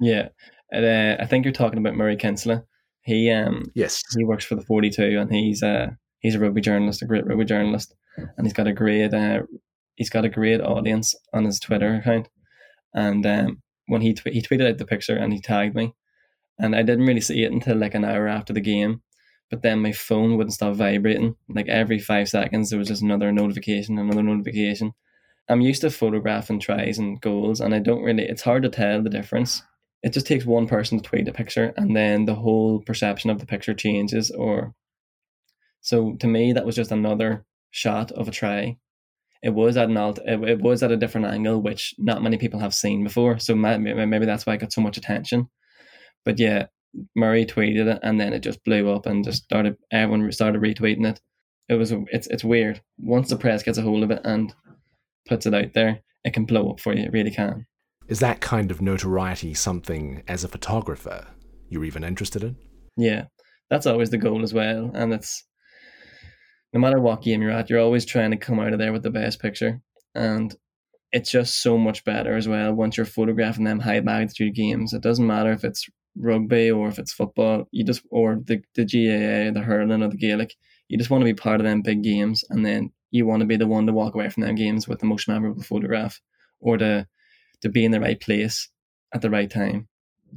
Yeah, 0.00 0.28
and, 0.70 0.84
uh, 0.84 1.22
I 1.22 1.26
think 1.26 1.44
you're 1.44 1.52
talking 1.52 1.78
about 1.78 1.96
Murray 1.96 2.16
Kinsella. 2.16 2.64
He 3.02 3.30
um 3.30 3.64
Yes. 3.74 4.02
he 4.16 4.24
works 4.24 4.44
for 4.44 4.54
the 4.54 4.62
42 4.62 5.18
and 5.18 5.32
he's 5.32 5.62
uh 5.62 5.86
he's 6.20 6.34
a 6.34 6.38
rugby 6.38 6.60
journalist 6.60 7.00
a 7.00 7.06
great 7.06 7.26
rugby 7.26 7.44
journalist 7.46 7.94
and 8.18 8.44
he's 8.46 8.52
got 8.52 8.66
a 8.66 8.72
great 8.72 9.14
uh 9.14 9.40
he's 9.94 10.10
got 10.10 10.26
a 10.26 10.28
great 10.28 10.60
audience 10.60 11.14
on 11.32 11.44
his 11.44 11.58
twitter 11.58 11.94
account 11.94 12.28
and 12.92 13.24
um 13.24 13.62
when 13.86 14.02
he 14.02 14.12
tw- 14.12 14.28
he 14.28 14.42
tweeted 14.42 14.68
out 14.68 14.76
the 14.76 14.84
picture 14.84 15.16
and 15.16 15.32
he 15.32 15.40
tagged 15.40 15.74
me 15.74 15.94
and 16.58 16.76
i 16.76 16.82
didn't 16.82 17.06
really 17.06 17.20
see 17.22 17.42
it 17.44 17.52
until 17.52 17.78
like 17.78 17.94
an 17.94 18.04
hour 18.04 18.28
after 18.28 18.52
the 18.52 18.60
game 18.60 19.00
but 19.50 19.62
then 19.62 19.80
my 19.80 19.92
phone 19.92 20.36
wouldn't 20.36 20.54
stop 20.54 20.74
vibrating. 20.74 21.36
Like 21.48 21.68
every 21.68 21.98
five 21.98 22.28
seconds 22.28 22.70
there 22.70 22.78
was 22.78 22.88
just 22.88 23.02
another 23.02 23.32
notification 23.32 23.98
another 23.98 24.22
notification. 24.22 24.92
I'm 25.48 25.62
used 25.62 25.80
to 25.80 25.90
photographing 25.90 26.60
tries 26.60 26.98
and 26.98 27.18
goals 27.22 27.60
and 27.60 27.74
i 27.74 27.78
don't 27.78 28.02
really 28.02 28.24
it's 28.24 28.42
hard 28.42 28.62
to 28.64 28.68
tell 28.68 29.02
the 29.02 29.10
difference. 29.10 29.62
It 30.02 30.12
just 30.12 30.26
takes 30.26 30.44
one 30.44 30.68
person 30.68 30.98
to 30.98 31.04
tweet 31.04 31.26
a 31.28 31.32
picture 31.32 31.72
and 31.76 31.96
then 31.96 32.26
the 32.26 32.34
whole 32.34 32.80
perception 32.80 33.30
of 33.30 33.40
the 33.40 33.46
picture 33.46 33.74
changes 33.74 34.30
or 34.30 34.74
so 35.80 36.14
to 36.20 36.26
me 36.26 36.52
that 36.52 36.66
was 36.66 36.76
just 36.76 36.92
another 36.92 37.44
shot 37.70 38.12
of 38.12 38.28
a 38.28 38.30
try. 38.30 38.76
It 39.42 39.50
was 39.50 39.76
at 39.76 39.88
an 39.88 39.96
alt 39.96 40.18
it, 40.26 40.42
it 40.48 40.60
was 40.60 40.82
at 40.82 40.92
a 40.92 40.96
different 40.96 41.26
angle 41.28 41.62
which 41.62 41.94
not 41.98 42.22
many 42.22 42.36
people 42.36 42.60
have 42.60 42.74
seen 42.74 43.02
before 43.02 43.38
so 43.38 43.54
ma- 43.54 43.78
ma- 43.78 44.06
maybe 44.06 44.26
that's 44.26 44.44
why 44.44 44.52
I 44.54 44.56
got 44.58 44.72
so 44.72 44.82
much 44.82 44.98
attention. 44.98 45.48
But 46.24 46.38
yeah 46.38 46.66
murray 47.14 47.44
tweeted 47.44 47.86
it 47.86 48.00
and 48.02 48.20
then 48.20 48.32
it 48.32 48.40
just 48.40 48.62
blew 48.64 48.90
up 48.90 49.06
and 49.06 49.24
just 49.24 49.44
started 49.44 49.76
everyone 49.92 50.30
started 50.32 50.60
retweeting 50.60 51.06
it 51.06 51.20
it 51.68 51.74
was 51.74 51.92
it's 52.10 52.26
it's 52.28 52.44
weird 52.44 52.80
once 52.98 53.28
the 53.28 53.36
press 53.36 53.62
gets 53.62 53.78
a 53.78 53.82
hold 53.82 54.02
of 54.02 54.10
it 54.10 54.20
and 54.24 54.54
puts 55.28 55.46
it 55.46 55.54
out 55.54 55.72
there 55.74 56.00
it 56.24 56.32
can 56.32 56.44
blow 56.44 56.70
up 56.70 56.80
for 56.80 56.94
you 56.94 57.04
it 57.04 57.12
really 57.12 57.30
can 57.30 57.66
Is 58.08 58.20
that 58.20 58.40
kind 58.40 58.70
of 58.70 58.80
notoriety 58.80 59.52
something, 59.52 60.22
as 60.26 60.42
a 60.42 60.48
photographer, 60.48 61.26
you're 61.68 61.84
even 61.84 62.02
interested 62.04 62.42
in? 62.42 62.56
Yeah, 62.96 63.26
that's 63.68 63.86
always 63.86 64.08
the 64.08 64.16
goal 64.16 64.42
as 64.42 64.54
well. 64.54 64.90
And 64.94 65.12
it's 65.12 65.44
no 66.72 66.80
matter 66.80 67.00
what 67.00 67.20
game 67.22 67.42
you're 67.42 67.50
at, 67.50 67.68
you're 67.68 67.80
always 67.80 68.06
trying 68.06 68.30
to 68.30 68.38
come 68.38 68.58
out 68.60 68.72
of 68.72 68.78
there 68.78 68.92
with 68.92 69.02
the 69.02 69.10
best 69.10 69.40
picture. 69.40 69.80
And 70.14 70.54
it's 71.12 71.30
just 71.30 71.62
so 71.62 71.76
much 71.76 72.04
better 72.04 72.34
as 72.34 72.48
well 72.48 72.72
once 72.72 72.96
you're 72.96 73.06
photographing 73.06 73.64
them 73.64 73.80
high 73.80 74.00
magnitude 74.00 74.54
games. 74.54 74.94
It 74.94 75.02
doesn't 75.02 75.26
matter 75.26 75.52
if 75.52 75.64
it's 75.64 75.86
rugby 76.16 76.70
or 76.70 76.88
if 76.88 76.98
it's 76.98 77.12
football, 77.12 77.68
you 77.70 77.84
just 77.84 78.02
or 78.10 78.40
the, 78.44 78.62
the 78.74 78.84
GAA, 78.84 79.52
the 79.52 79.64
hurling 79.64 80.02
or 80.02 80.08
the 80.08 80.16
Gaelic. 80.16 80.54
You 80.88 80.98
just 80.98 81.10
want 81.10 81.22
to 81.22 81.26
be 81.26 81.34
part 81.34 81.60
of 81.60 81.66
them 81.66 81.82
big 81.82 82.02
games 82.02 82.44
and 82.48 82.64
then 82.64 82.92
you 83.10 83.26
want 83.26 83.40
to 83.40 83.46
be 83.46 83.56
the 83.56 83.66
one 83.66 83.86
to 83.86 83.92
walk 83.92 84.14
away 84.14 84.28
from 84.30 84.42
them 84.42 84.54
games 84.54 84.88
with 84.88 85.00
the 85.00 85.06
most 85.06 85.28
memorable 85.28 85.62
photograph 85.62 86.20
or 86.60 86.78
to 86.78 87.06
to 87.62 87.68
be 87.68 87.84
in 87.84 87.90
the 87.90 88.00
right 88.00 88.20
place 88.20 88.68
at 89.12 89.22
the 89.22 89.30
right 89.30 89.50
time. 89.50 89.88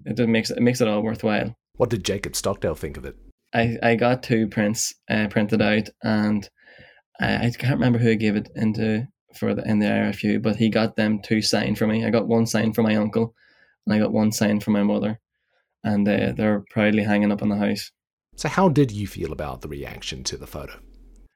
It 0.06 0.18
just 0.18 0.30
makes 0.30 0.50
it 0.50 0.62
makes 0.62 0.82
it 0.82 0.88
all 0.88 1.04
worthwhile. 1.04 1.56
What 1.76 1.90
did 1.90 2.06
Jacob 2.06 2.36
Stockdale 2.36 2.76
think 2.76 2.98
of 2.98 3.06
it? 3.06 3.16
I, 3.54 3.78
I 3.84 3.96
got 3.96 4.24
two 4.24 4.48
prints 4.48 4.94
uh, 5.10 5.28
printed 5.28 5.62
out, 5.62 5.90
and 6.04 6.50
I, 7.20 7.48
I 7.48 7.52
can't 7.52 7.74
remember 7.74 8.00
who 8.00 8.12
I 8.12 8.16
gave 8.16 8.36
it 8.36 8.50
into 8.56 9.08
for 9.36 9.54
the 9.54 9.68
in 9.68 9.80
the 9.80 9.88
RFU, 9.88 10.42
but 10.42 10.56
he 10.56 10.70
got 10.70 10.96
them 10.96 11.22
two 11.22 11.42
signed 11.42 11.78
for 11.78 11.88
me. 11.88 12.06
I 12.06 12.10
got 12.10 12.28
one 12.28 12.46
signed 12.46 12.76
for 12.76 12.84
my 12.84 12.96
uncle, 12.96 13.34
and 13.86 13.94
I 13.94 14.00
got 14.00 14.14
one 14.14 14.32
signed 14.32 14.64
for 14.64 14.72
my 14.72 14.84
mother, 14.84 15.20
and 15.84 16.08
uh, 16.08 16.34
they're 16.36 16.64
proudly 16.70 17.04
hanging 17.04 17.32
up 17.32 17.42
in 17.42 17.50
the 17.50 17.58
house. 17.58 17.92
So, 18.36 18.50
how 18.50 18.70
did 18.70 18.92
you 18.92 19.08
feel 19.08 19.32
about 19.32 19.62
the 19.62 19.68
reaction 19.68 20.24
to 20.26 20.38
the 20.38 20.48
photo? 20.48 20.80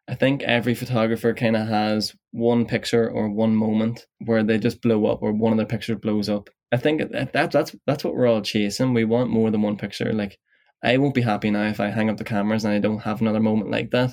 I 0.07 0.15
think 0.15 0.43
every 0.43 0.75
photographer 0.75 1.33
kind 1.33 1.55
of 1.55 1.67
has 1.67 2.15
one 2.31 2.65
picture 2.65 3.09
or 3.09 3.29
one 3.29 3.55
moment 3.55 4.05
where 4.19 4.43
they 4.43 4.59
just 4.59 4.81
blow 4.81 5.07
up, 5.07 5.21
or 5.21 5.31
one 5.33 5.51
of 5.51 5.57
their 5.57 5.65
pictures 5.65 5.97
blows 5.99 6.29
up. 6.29 6.49
I 6.71 6.77
think 6.77 7.11
that, 7.11 7.33
that 7.33 7.51
that's 7.51 7.75
that's 7.87 8.03
what 8.03 8.13
we're 8.13 8.27
all 8.27 8.41
chasing. 8.41 8.93
We 8.93 9.05
want 9.05 9.29
more 9.29 9.51
than 9.51 9.61
one 9.61 9.77
picture. 9.77 10.13
Like 10.13 10.37
I 10.83 10.97
won't 10.97 11.15
be 11.15 11.21
happy 11.21 11.49
now 11.49 11.67
if 11.67 11.79
I 11.79 11.87
hang 11.89 12.09
up 12.09 12.17
the 12.17 12.23
cameras 12.23 12.65
and 12.65 12.73
I 12.73 12.79
don't 12.79 12.99
have 12.99 13.21
another 13.21 13.39
moment 13.39 13.71
like 13.71 13.91
that. 13.91 14.11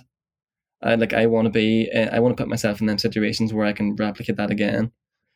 I 0.83 0.95
like 0.95 1.13
I 1.13 1.27
want 1.27 1.47
to 1.47 1.51
be. 1.51 1.91
uh, 1.95 2.09
I 2.13 2.21
want 2.21 2.37
to 2.37 2.43
put 2.43 2.51
myself 2.51 2.81
in 2.81 2.87
them 2.87 2.99
situations 2.99 3.53
where 3.53 3.67
I 3.67 3.73
can 3.73 3.95
replicate 3.97 4.37
that 4.37 4.51
again. 4.51 4.93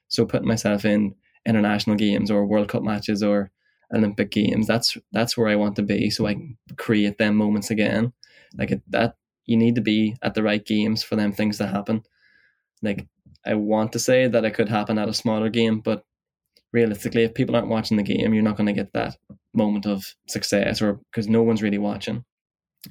So 0.09 0.25
putting 0.25 0.49
myself 0.49 0.85
in 0.85 1.15
international 1.47 1.97
games 1.97 2.31
or 2.31 2.47
World 2.47 2.69
Cup 2.69 2.83
matches 2.83 3.23
or 3.23 3.51
Olympic 3.95 4.31
games. 4.31 4.67
That's 4.67 4.97
that's 5.13 5.37
where 5.37 5.49
I 5.49 5.57
want 5.57 5.77
to 5.77 5.83
be, 5.83 6.11
so 6.11 6.27
I 6.27 6.35
can 6.35 6.57
create 6.77 7.19
them 7.19 7.37
moments 7.37 7.71
again. 7.71 8.13
Like 8.57 8.71
it, 8.73 8.83
that, 8.91 9.17
you 9.45 9.57
need 9.57 9.75
to 9.77 9.81
be 9.81 10.17
at 10.23 10.35
the 10.35 10.43
right 10.43 10.65
games 10.65 11.03
for 11.03 11.17
them 11.17 11.33
things 11.33 11.59
to 11.59 11.67
happen. 11.67 12.03
Like 12.83 13.07
I 13.45 13.55
want 13.55 13.93
to 13.93 13.99
say 13.99 14.27
that 14.27 14.45
it 14.45 14.55
could 14.55 14.69
happen 14.69 14.99
at 14.99 15.09
a 15.09 15.15
smaller 15.15 15.49
game, 15.49 15.81
but 15.81 16.05
realistically, 16.73 17.23
if 17.23 17.35
people 17.35 17.55
aren't 17.55 17.69
watching 17.69 17.97
the 17.97 18.03
game, 18.03 18.35
you're 18.35 18.43
not 18.43 18.57
going 18.57 18.67
to 18.67 18.73
get 18.73 18.93
that 18.93 19.17
moment 19.55 19.87
of 19.87 20.05
success, 20.29 20.83
or 20.83 21.01
because 21.11 21.29
no 21.29 21.43
one's 21.43 21.63
really 21.63 21.79
watching. 21.79 22.25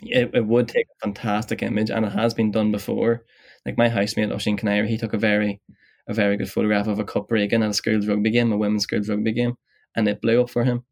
It, 0.01 0.31
it 0.33 0.45
would 0.45 0.67
take 0.67 0.87
a 0.87 1.05
fantastic 1.05 1.61
image, 1.61 1.89
and 1.89 2.05
it 2.05 2.11
has 2.11 2.33
been 2.33 2.51
done 2.51 2.71
before. 2.71 3.23
Like 3.65 3.77
my 3.77 3.89
housemate 3.89 4.31
Oisin 4.31 4.57
Keniry, 4.57 4.87
he 4.87 4.97
took 4.97 5.13
a 5.13 5.17
very, 5.17 5.61
a 6.07 6.13
very 6.13 6.37
good 6.37 6.51
photograph 6.51 6.87
of 6.87 6.99
a 6.99 7.03
cup 7.03 7.27
breaking 7.27 7.63
at 7.63 7.69
a 7.69 7.73
schools 7.73 8.07
rugby 8.07 8.31
game, 8.31 8.51
a 8.51 8.57
women's 8.57 8.83
schools 8.83 9.09
rugby 9.09 9.33
game, 9.33 9.55
and 9.95 10.07
it 10.07 10.21
blew 10.21 10.41
up 10.41 10.49
for 10.49 10.63
him. 10.63 10.83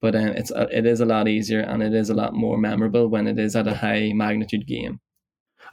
But 0.00 0.14
um, 0.14 0.28
it's 0.28 0.50
a, 0.50 0.68
it 0.76 0.86
is 0.86 1.00
a 1.00 1.06
lot 1.06 1.28
easier 1.28 1.60
and 1.60 1.82
it 1.82 1.92
is 1.92 2.10
a 2.10 2.14
lot 2.14 2.32
more 2.32 2.56
memorable 2.56 3.08
when 3.08 3.26
it 3.26 3.38
is 3.38 3.56
at 3.56 3.66
a 3.66 3.74
high 3.74 4.12
magnitude 4.14 4.66
game. 4.66 5.00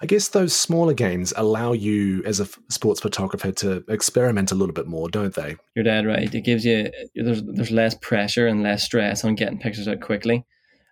I 0.01 0.07
guess 0.07 0.27
those 0.27 0.53
smaller 0.53 0.93
games 0.93 1.33
allow 1.37 1.71
you, 1.71 2.21
as 2.25 2.39
a 2.39 2.43
f- 2.43 2.59
sports 2.69 2.99
photographer, 2.99 3.51
to 3.53 3.83
experiment 3.87 4.51
a 4.51 4.55
little 4.55 4.73
bit 4.73 4.87
more, 4.87 5.09
don't 5.09 5.33
they? 5.33 5.55
You're 5.73 5.85
dead 5.85 6.05
right. 6.05 6.33
It 6.33 6.41
gives 6.41 6.65
you 6.65 6.91
there's 7.15 7.43
there's 7.43 7.71
less 7.71 7.95
pressure 7.95 8.47
and 8.47 8.61
less 8.61 8.83
stress 8.83 9.23
on 9.23 9.35
getting 9.35 9.59
pictures 9.59 9.87
out 9.87 10.01
quickly, 10.01 10.45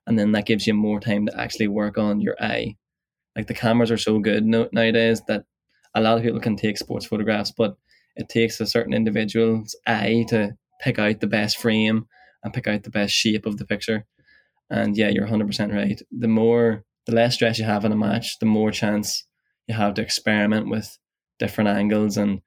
and 0.08 0.18
then 0.18 0.32
that 0.34 0.46
gives 0.46 0.68
you 0.68 0.74
more 0.74 1.02
time 1.02 1.26
to 1.26 1.38
actually 1.38 1.68
work 1.68 1.98
on 1.98 2.22
your 2.22 2.36
eye. 2.40 2.78
Like 3.36 3.48
the 3.48 3.54
cameras 3.54 3.92
are 3.92 3.98
so 3.98 4.20
good 4.20 4.46
no, 4.46 4.70
nowadays 4.72 5.22
that 5.28 5.44
a 5.96 6.02
lot 6.02 6.18
of 6.18 6.24
people 6.24 6.40
can 6.40 6.56
take 6.56 6.78
sports 6.78 7.06
photographs, 7.06 7.52
but 7.52 7.76
it 8.16 8.30
takes 8.30 8.60
a 8.62 8.66
certain 8.66 8.94
individual's 8.94 9.76
eye 9.86 10.26
to 10.30 10.56
pick 10.84 11.00
out 11.00 11.20
the 11.20 11.28
best 11.28 11.58
frame 11.58 12.06
and 12.44 12.54
pick 12.54 12.68
out 12.68 12.84
the 12.84 12.90
best 12.90 13.14
shape 13.14 13.46
of 13.46 13.58
the 13.58 13.66
picture. 13.66 14.06
And 14.70 14.98
yeah, 14.98 15.10
you're 15.10 15.28
100% 15.28 15.74
right. 15.74 16.02
The 16.12 16.28
more, 16.28 16.84
the 17.06 17.14
less 17.16 17.36
stress 17.36 17.60
you 17.60 17.66
have 17.66 17.86
in 17.86 17.92
a 17.92 17.96
match, 17.96 18.40
the 18.40 18.46
more 18.46 18.72
chance 18.72 19.26
you 19.68 19.76
have 19.76 19.94
to 19.96 20.02
experiment 20.02 20.70
with 20.70 20.98
different 21.40 21.70
angles 21.70 22.18
and 22.18 22.42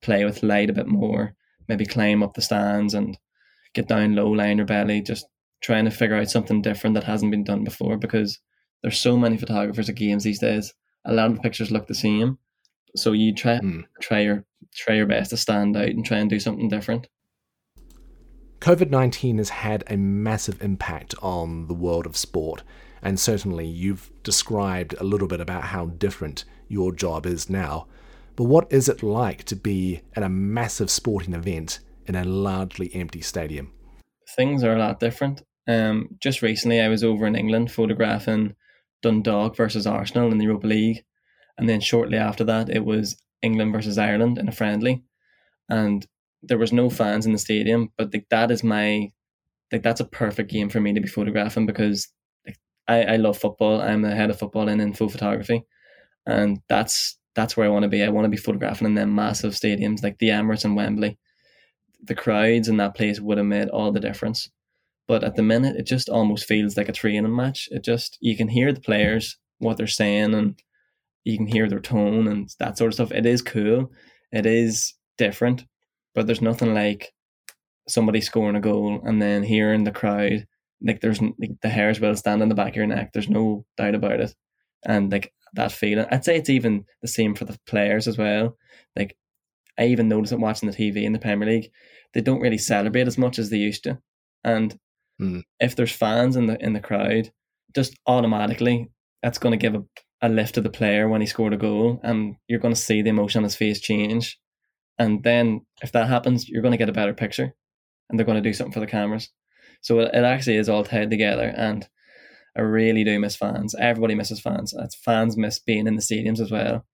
play 0.00 0.24
with 0.24 0.42
light 0.42 0.70
a 0.70 0.72
bit 0.72 0.86
more. 0.88 1.34
maybe 1.68 1.86
climb 1.86 2.22
up 2.22 2.34
the 2.34 2.42
stands 2.42 2.92
and 2.92 3.16
get 3.72 3.86
down 3.88 4.14
low, 4.16 4.38
on 4.38 4.56
your 4.58 4.66
belly, 4.66 5.00
just 5.00 5.24
trying 5.60 5.84
to 5.84 5.90
figure 5.92 6.16
out 6.16 6.28
something 6.30 6.60
different 6.60 6.94
that 6.94 7.04
hasn't 7.04 7.30
been 7.30 7.44
done 7.44 7.62
before 7.64 7.96
because 7.96 8.40
there's 8.82 8.98
so 8.98 9.16
many 9.16 9.36
photographers 9.38 9.88
at 9.88 9.94
games 9.94 10.24
these 10.24 10.40
days. 10.40 10.74
A 11.04 11.12
lot 11.14 11.30
of 11.30 11.36
the 11.36 11.40
pictures 11.40 11.70
look 11.70 11.86
the 11.86 11.94
same. 11.94 12.36
So 12.96 13.12
you 13.12 13.32
try 13.34 13.58
Mm. 13.60 13.84
try 14.00 14.20
your 14.20 14.44
try 14.74 14.94
your 14.96 15.06
best 15.06 15.30
to 15.30 15.36
stand 15.36 15.76
out 15.76 15.88
and 15.88 16.04
try 16.04 16.18
and 16.18 16.28
do 16.28 16.40
something 16.40 16.68
different. 16.68 17.06
COVID 18.62 18.90
19 18.90 19.38
has 19.38 19.48
had 19.48 19.82
a 19.88 19.96
massive 19.96 20.62
impact 20.62 21.16
on 21.20 21.66
the 21.66 21.74
world 21.74 22.06
of 22.06 22.16
sport, 22.16 22.62
and 23.02 23.18
certainly 23.18 23.66
you've 23.66 24.12
described 24.22 24.94
a 25.00 25.02
little 25.02 25.26
bit 25.26 25.40
about 25.40 25.64
how 25.64 25.86
different 25.86 26.44
your 26.68 26.92
job 26.92 27.26
is 27.26 27.50
now. 27.50 27.88
But 28.36 28.44
what 28.44 28.72
is 28.72 28.88
it 28.88 29.02
like 29.02 29.42
to 29.46 29.56
be 29.56 30.02
at 30.14 30.22
a 30.22 30.28
massive 30.28 30.92
sporting 30.92 31.34
event 31.34 31.80
in 32.06 32.14
a 32.14 32.22
largely 32.22 32.94
empty 32.94 33.20
stadium? 33.20 33.72
Things 34.36 34.62
are 34.62 34.76
a 34.76 34.78
lot 34.78 35.00
different. 35.00 35.42
Um, 35.66 36.10
just 36.20 36.40
recently, 36.40 36.80
I 36.80 36.86
was 36.86 37.02
over 37.02 37.26
in 37.26 37.34
England 37.34 37.72
photographing 37.72 38.54
Dundalk 39.02 39.56
versus 39.56 39.88
Arsenal 39.88 40.30
in 40.30 40.38
the 40.38 40.44
Europa 40.44 40.68
League, 40.68 41.02
and 41.58 41.68
then 41.68 41.80
shortly 41.80 42.16
after 42.16 42.44
that, 42.44 42.70
it 42.70 42.84
was 42.84 43.20
England 43.42 43.72
versus 43.72 43.98
Ireland 43.98 44.38
in 44.38 44.46
a 44.46 44.52
friendly, 44.52 45.02
and 45.68 46.06
there 46.42 46.58
was 46.58 46.72
no 46.72 46.90
fans 46.90 47.26
in 47.26 47.32
the 47.32 47.38
stadium. 47.38 47.90
But 47.96 48.12
like 48.12 48.26
that 48.30 48.50
is 48.50 48.64
my 48.64 49.10
like 49.72 49.82
that's 49.82 50.00
a 50.00 50.04
perfect 50.04 50.50
game 50.50 50.68
for 50.68 50.80
me 50.80 50.92
to 50.92 51.00
be 51.00 51.08
photographing 51.08 51.66
because 51.66 52.08
like, 52.46 52.58
I 52.88 53.02
I 53.04 53.16
love 53.16 53.38
football. 53.38 53.80
I'm 53.80 54.02
the 54.02 54.14
head 54.14 54.30
of 54.30 54.38
football 54.38 54.68
and 54.68 54.80
in 54.80 54.92
Inpho 54.92 55.10
photography, 55.10 55.64
and 56.26 56.60
that's 56.68 57.18
that's 57.34 57.56
where 57.56 57.66
I 57.66 57.70
want 57.70 57.84
to 57.84 57.88
be. 57.88 58.02
I 58.02 58.08
want 58.08 58.24
to 58.26 58.30
be 58.30 58.36
photographing 58.36 58.86
in 58.86 58.94
them 58.94 59.14
massive 59.14 59.52
stadiums 59.52 60.02
like 60.02 60.18
the 60.18 60.28
Emirates 60.28 60.64
and 60.64 60.76
Wembley. 60.76 61.18
The 62.04 62.14
crowds 62.14 62.68
in 62.68 62.78
that 62.78 62.94
place 62.94 63.20
would 63.20 63.38
have 63.38 63.46
made 63.46 63.68
all 63.68 63.92
the 63.92 64.00
difference. 64.00 64.50
But 65.08 65.24
at 65.24 65.36
the 65.36 65.42
minute, 65.42 65.76
it 65.76 65.86
just 65.86 66.08
almost 66.08 66.46
feels 66.46 66.76
like 66.76 66.88
a 66.88 66.92
training 66.92 67.34
match. 67.34 67.68
It 67.70 67.84
just 67.84 68.18
you 68.20 68.36
can 68.36 68.48
hear 68.48 68.72
the 68.72 68.80
players 68.80 69.38
what 69.58 69.76
they're 69.76 69.86
saying 69.86 70.34
and 70.34 70.60
you 71.24 71.36
can 71.36 71.46
hear 71.46 71.68
their 71.68 71.80
tone 71.80 72.26
and 72.26 72.50
that 72.58 72.76
sort 72.76 72.88
of 72.88 72.94
stuff. 72.94 73.12
It 73.12 73.26
is 73.26 73.42
cool. 73.42 73.92
It 74.32 74.46
is 74.46 74.94
different, 75.18 75.64
but 76.14 76.26
there's 76.26 76.42
nothing 76.42 76.74
like 76.74 77.12
somebody 77.88 78.20
scoring 78.20 78.56
a 78.56 78.60
goal 78.60 79.00
and 79.04 79.20
then 79.20 79.42
hearing 79.42 79.84
the 79.84 79.90
crowd. 79.92 80.46
Like 80.82 81.00
there's 81.00 81.20
like 81.20 81.52
the 81.62 81.68
hairs 81.68 82.00
will 82.00 82.16
stand 82.16 82.42
on 82.42 82.48
the 82.48 82.54
back 82.54 82.70
of 82.70 82.76
your 82.76 82.86
neck. 82.86 83.12
There's 83.12 83.28
no 83.28 83.64
doubt 83.76 83.94
about 83.94 84.20
it. 84.20 84.34
And 84.84 85.10
like 85.12 85.32
that 85.54 85.72
feeling, 85.72 86.06
I'd 86.10 86.24
say 86.24 86.36
it's 86.36 86.50
even 86.50 86.84
the 87.02 87.08
same 87.08 87.34
for 87.34 87.44
the 87.44 87.58
players 87.66 88.08
as 88.08 88.18
well. 88.18 88.56
Like 88.96 89.16
I 89.78 89.86
even 89.86 90.08
notice 90.08 90.32
it 90.32 90.40
watching 90.40 90.70
the 90.70 90.76
TV 90.76 91.04
in 91.04 91.12
the 91.12 91.18
Premier 91.18 91.48
League. 91.48 91.70
They 92.14 92.20
don't 92.20 92.40
really 92.40 92.58
celebrate 92.58 93.06
as 93.06 93.18
much 93.18 93.38
as 93.38 93.50
they 93.50 93.58
used 93.58 93.84
to. 93.84 93.98
And 94.44 94.78
Mm. 95.20 95.42
if 95.60 95.76
there's 95.76 95.92
fans 95.92 96.36
in 96.36 96.46
the 96.46 96.56
in 96.64 96.72
the 96.72 96.80
crowd, 96.80 97.30
just 97.74 97.94
automatically 98.06 98.88
that's 99.22 99.38
going 99.38 99.52
to 99.52 99.62
give 99.62 99.74
a, 99.74 99.84
a 100.22 100.28
lift 100.28 100.54
to 100.54 100.60
the 100.62 100.70
player 100.70 101.06
when 101.08 101.20
he 101.20 101.26
scored 101.26 101.52
a 101.52 101.56
goal, 101.58 102.00
and 102.02 102.36
you're 102.48 102.58
going 102.58 102.74
to 102.74 102.80
see 102.80 103.02
the 103.02 103.10
emotion 103.10 103.40
on 103.40 103.44
his 103.44 103.54
face 103.54 103.78
change. 103.80 104.40
And 105.02 105.20
then 105.24 105.66
if 105.82 105.90
that 105.92 106.06
happens, 106.06 106.48
you're 106.48 106.62
going 106.62 106.72
to 106.72 106.78
get 106.78 106.88
a 106.88 106.92
better 106.92 107.12
picture, 107.12 107.52
and 108.08 108.16
they're 108.16 108.26
going 108.26 108.40
to 108.40 108.48
do 108.48 108.52
something 108.52 108.72
for 108.72 108.78
the 108.78 108.86
cameras. 108.86 109.30
So 109.80 109.98
it, 109.98 110.14
it 110.14 110.22
actually 110.22 110.58
is 110.58 110.68
all 110.68 110.84
tied 110.84 111.10
together, 111.10 111.52
and 111.56 111.88
I 112.56 112.60
really 112.60 113.02
do 113.02 113.18
miss 113.18 113.34
fans. 113.34 113.74
Everybody 113.74 114.14
misses 114.14 114.40
fans. 114.40 114.72
Fans 115.04 115.36
miss 115.36 115.58
being 115.58 115.88
in 115.88 115.96
the 115.96 116.02
stadiums 116.02 116.38
as 116.38 116.52
well. 116.52 116.86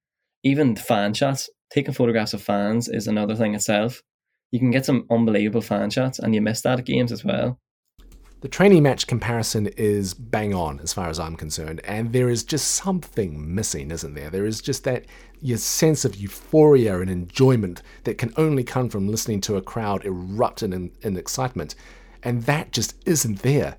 Even 0.42 0.75
fan 0.75 1.12
shots, 1.12 1.51
taking 1.71 1.92
photographs 1.92 2.33
of 2.33 2.40
fans 2.40 2.88
is 2.88 3.07
another 3.07 3.35
thing 3.35 3.55
itself. 3.55 4.03
You 4.53 4.59
can 4.59 4.71
get 4.71 4.87
some 4.87 5.05
unbelievable 5.11 5.61
fan 5.61 5.90
shots, 5.90 6.18
and 6.18 6.35
you 6.35 6.40
miss 6.40 6.62
that 6.62 6.79
at 6.79 6.87
games 6.87 7.12
as 7.12 7.23
well. 7.23 7.61
The 8.40 8.49
training 8.49 8.85
match 8.85 9.07
comparison 9.07 9.66
is 9.77 10.14
bang 10.14 10.55
on 10.55 10.79
as 10.81 10.92
far 10.94 11.11
as 11.11 11.18
I'm 11.18 11.37
concerned, 11.37 11.83
and 11.85 12.14
there 12.14 12.31
is 12.31 12.42
just 12.42 12.68
something 12.71 13.55
missing, 13.55 13.90
isn't 13.90 14.14
there? 14.14 14.31
There 14.31 14.47
is 14.47 14.62
just 14.62 14.85
that 14.85 15.05
your 15.40 15.59
sense 15.59 16.05
of 16.05 16.16
euphoria 16.16 17.01
and 17.01 17.11
enjoyment 17.11 17.83
that 18.05 18.18
can 18.18 18.33
only 18.37 18.64
come 18.64 18.88
from 18.88 19.09
listening 19.09 19.40
to 19.42 19.57
a 19.57 19.62
crowd 19.62 20.05
erupt 20.05 20.62
in, 20.62 20.90
in 21.03 21.16
excitement, 21.16 21.74
and 22.22 22.42
that 22.44 22.72
just 22.72 22.94
isn't 23.07 23.42
there. 23.42 23.77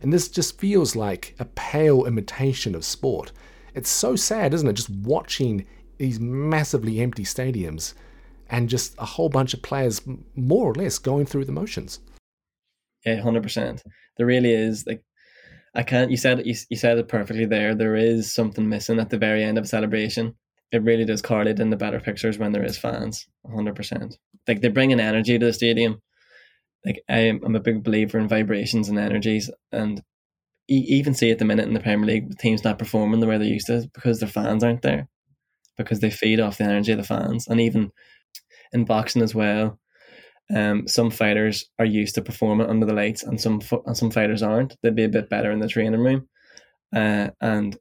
And 0.00 0.12
this 0.12 0.28
just 0.28 0.58
feels 0.58 0.96
like 0.96 1.34
a 1.38 1.44
pale 1.44 2.04
imitation 2.04 2.74
of 2.74 2.84
sport. 2.84 3.32
It's 3.74 3.90
so 3.90 4.16
sad, 4.16 4.52
isn't 4.52 4.68
it? 4.68 4.74
Just 4.74 4.90
watching 4.90 5.66
these 5.98 6.18
massively 6.18 7.00
empty 7.00 7.24
stadiums 7.24 7.94
and 8.50 8.68
just 8.68 8.94
a 8.98 9.04
whole 9.04 9.28
bunch 9.28 9.54
of 9.54 9.62
players 9.62 10.02
more 10.34 10.70
or 10.70 10.74
less 10.74 10.98
going 10.98 11.26
through 11.26 11.44
the 11.44 11.52
motions. 11.52 12.00
Yeah, 13.06 13.20
hundred 13.20 13.42
percent. 13.42 13.82
There 14.16 14.26
really 14.26 14.52
is 14.52 14.86
like 14.86 15.04
I 15.74 15.82
can't. 15.82 16.10
You 16.10 16.16
said. 16.16 16.44
You, 16.44 16.54
you 16.68 16.76
said 16.76 16.98
it 16.98 17.08
perfectly 17.08 17.46
there. 17.46 17.74
There 17.74 17.96
is 17.96 18.32
something 18.32 18.68
missing 18.68 19.00
at 19.00 19.10
the 19.10 19.18
very 19.18 19.42
end 19.42 19.58
of 19.58 19.64
a 19.64 19.68
celebration. 19.68 20.34
It 20.72 20.82
really 20.82 21.04
does 21.04 21.22
correlate 21.22 21.60
in 21.60 21.70
the 21.70 21.76
better 21.76 22.00
pictures 22.00 22.38
when 22.38 22.52
there 22.52 22.64
is 22.64 22.78
fans. 22.78 23.28
hundred 23.46 23.76
percent. 23.76 24.16
Like 24.48 24.62
they 24.62 24.68
bring 24.68 24.92
an 24.92 25.00
energy 25.00 25.38
to 25.38 25.46
the 25.46 25.52
stadium. 25.52 26.00
Like 26.84 27.02
I 27.08 27.18
am, 27.18 27.40
I'm 27.44 27.54
a 27.54 27.60
big 27.60 27.84
believer 27.84 28.18
in 28.18 28.26
vibrations 28.26 28.88
and 28.88 28.98
energies, 28.98 29.50
and 29.70 30.02
e- 30.68 30.86
even 30.88 31.14
see 31.14 31.30
at 31.30 31.38
the 31.38 31.44
minute 31.44 31.68
in 31.68 31.74
the 31.74 31.80
Premier 31.80 32.06
League 32.06 32.38
teams 32.38 32.64
not 32.64 32.78
performing 32.78 33.20
the 33.20 33.26
way 33.26 33.38
they 33.38 33.46
used 33.46 33.66
to 33.68 33.88
because 33.94 34.20
their 34.20 34.28
fans 34.28 34.64
aren't 34.64 34.82
there, 34.82 35.08
because 35.76 36.00
they 36.00 36.10
feed 36.10 36.40
off 36.40 36.58
the 36.58 36.64
energy 36.64 36.92
of 36.92 36.98
the 36.98 37.04
fans, 37.04 37.46
and 37.46 37.60
even 37.60 37.92
in 38.72 38.84
boxing 38.84 39.22
as 39.22 39.34
well. 39.34 39.78
Um, 40.54 40.86
some 40.88 41.10
fighters 41.10 41.66
are 41.78 41.84
used 41.86 42.16
to 42.16 42.22
performing 42.22 42.66
under 42.68 42.84
the 42.84 42.94
lights, 42.94 43.22
and 43.22 43.40
some 43.40 43.60
and 43.86 43.96
some 43.96 44.10
fighters 44.10 44.42
aren't. 44.42 44.76
They'd 44.82 44.96
be 44.96 45.04
a 45.04 45.08
bit 45.08 45.30
better 45.30 45.50
in 45.52 45.60
the 45.60 45.68
training 45.68 46.00
room, 46.00 46.28
uh, 46.94 47.30
and 47.40 47.76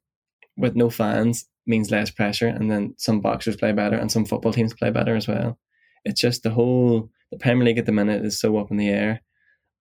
with 0.57 0.75
no 0.75 0.89
fans 0.89 1.45
means 1.67 1.91
less 1.91 2.11
pressure. 2.11 2.47
And 2.47 2.69
then 2.71 2.95
some 2.97 3.21
boxers 3.21 3.55
play 3.57 3.71
better, 3.73 3.97
and 3.97 4.11
some 4.11 4.25
football 4.25 4.53
teams 4.53 4.73
play 4.73 4.91
better 4.91 5.15
as 5.15 5.27
well. 5.27 5.59
It's 6.05 6.21
just 6.21 6.43
the 6.43 6.49
whole 6.51 7.09
the 7.31 7.37
Premier 7.37 7.65
League 7.65 7.77
at 7.77 7.85
the 7.85 7.91
minute 7.91 8.25
is 8.25 8.39
so 8.39 8.57
up 8.57 8.71
in 8.71 8.77
the 8.77 8.89
air, 8.89 9.21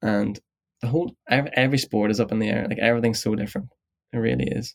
and 0.03 0.39
the 0.83 0.89
whole 0.89 1.15
every, 1.29 1.79
sport 1.79 2.11
is 2.11 2.21
up 2.21 2.33
in 2.33 2.39
the 2.39 2.49
air. 2.49 2.67
Like 2.69 2.79
everything's 2.79 3.23
so 3.23 3.35
different. 3.35 3.69
It 4.13 4.19
really 4.19 4.47
is. 4.49 4.75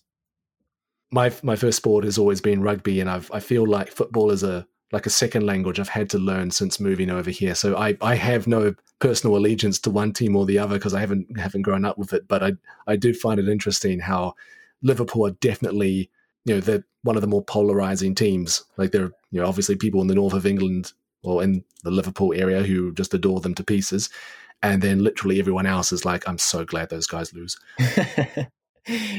my 1.11 1.31
my 1.43 1.55
first 1.55 1.77
sport 1.77 2.03
has 2.03 2.17
always 2.17 2.41
been 2.41 2.61
rugby, 2.61 2.99
and 2.99 3.09
I've 3.09 3.29
I 3.31 3.39
feel 3.39 3.65
like 3.67 3.89
football 3.89 4.31
is 4.31 4.43
a 4.43 4.67
like 4.91 5.05
a 5.05 5.09
second 5.09 5.45
language 5.45 5.79
I've 5.79 5.89
had 5.89 6.09
to 6.11 6.19
learn 6.19 6.51
since 6.51 6.79
moving 6.79 7.09
over 7.09 7.29
here. 7.29 7.55
So 7.55 7.75
I, 7.75 7.97
I 8.01 8.15
have 8.15 8.47
no 8.47 8.75
personal 8.99 9.35
allegiance 9.35 9.79
to 9.79 9.89
one 9.89 10.13
team 10.13 10.35
or 10.35 10.45
the 10.45 10.59
other 10.59 10.75
because 10.75 10.93
I 10.93 10.99
haven't 10.99 11.39
haven't 11.39 11.63
grown 11.63 11.85
up 11.85 11.97
with 11.97 12.13
it. 12.13 12.27
But 12.27 12.43
I 12.43 12.53
I 12.87 12.95
do 12.95 13.13
find 13.13 13.39
it 13.39 13.49
interesting 13.49 13.99
how 13.99 14.35
Liverpool 14.81 15.25
are 15.25 15.31
definitely 15.31 16.09
you 16.45 16.55
know 16.55 16.59
they're 16.61 16.85
one 17.05 17.15
of 17.15 17.21
the 17.21 17.27
more 17.27 17.43
polarizing 17.43 18.15
teams. 18.15 18.65
Like 18.77 18.91
there 18.91 19.05
are 19.05 19.11
you 19.31 19.39
know 19.39 19.47
obviously 19.47 19.75
people 19.75 20.01
in 20.01 20.07
the 20.07 20.15
north 20.15 20.33
of 20.33 20.45
England 20.45 20.91
or 21.23 21.43
in 21.43 21.63
the 21.83 21.91
Liverpool 21.91 22.33
area 22.35 22.63
who 22.63 22.93
just 22.93 23.13
adore 23.13 23.39
them 23.39 23.55
to 23.55 23.63
pieces. 23.63 24.09
And 24.63 24.81
then 24.81 25.03
literally 25.03 25.39
everyone 25.39 25.65
else 25.65 25.91
is 25.91 26.05
like, 26.05 26.27
I'm 26.27 26.37
so 26.37 26.65
glad 26.65 26.89
those 26.89 27.07
guys 27.07 27.33
lose. 27.33 27.57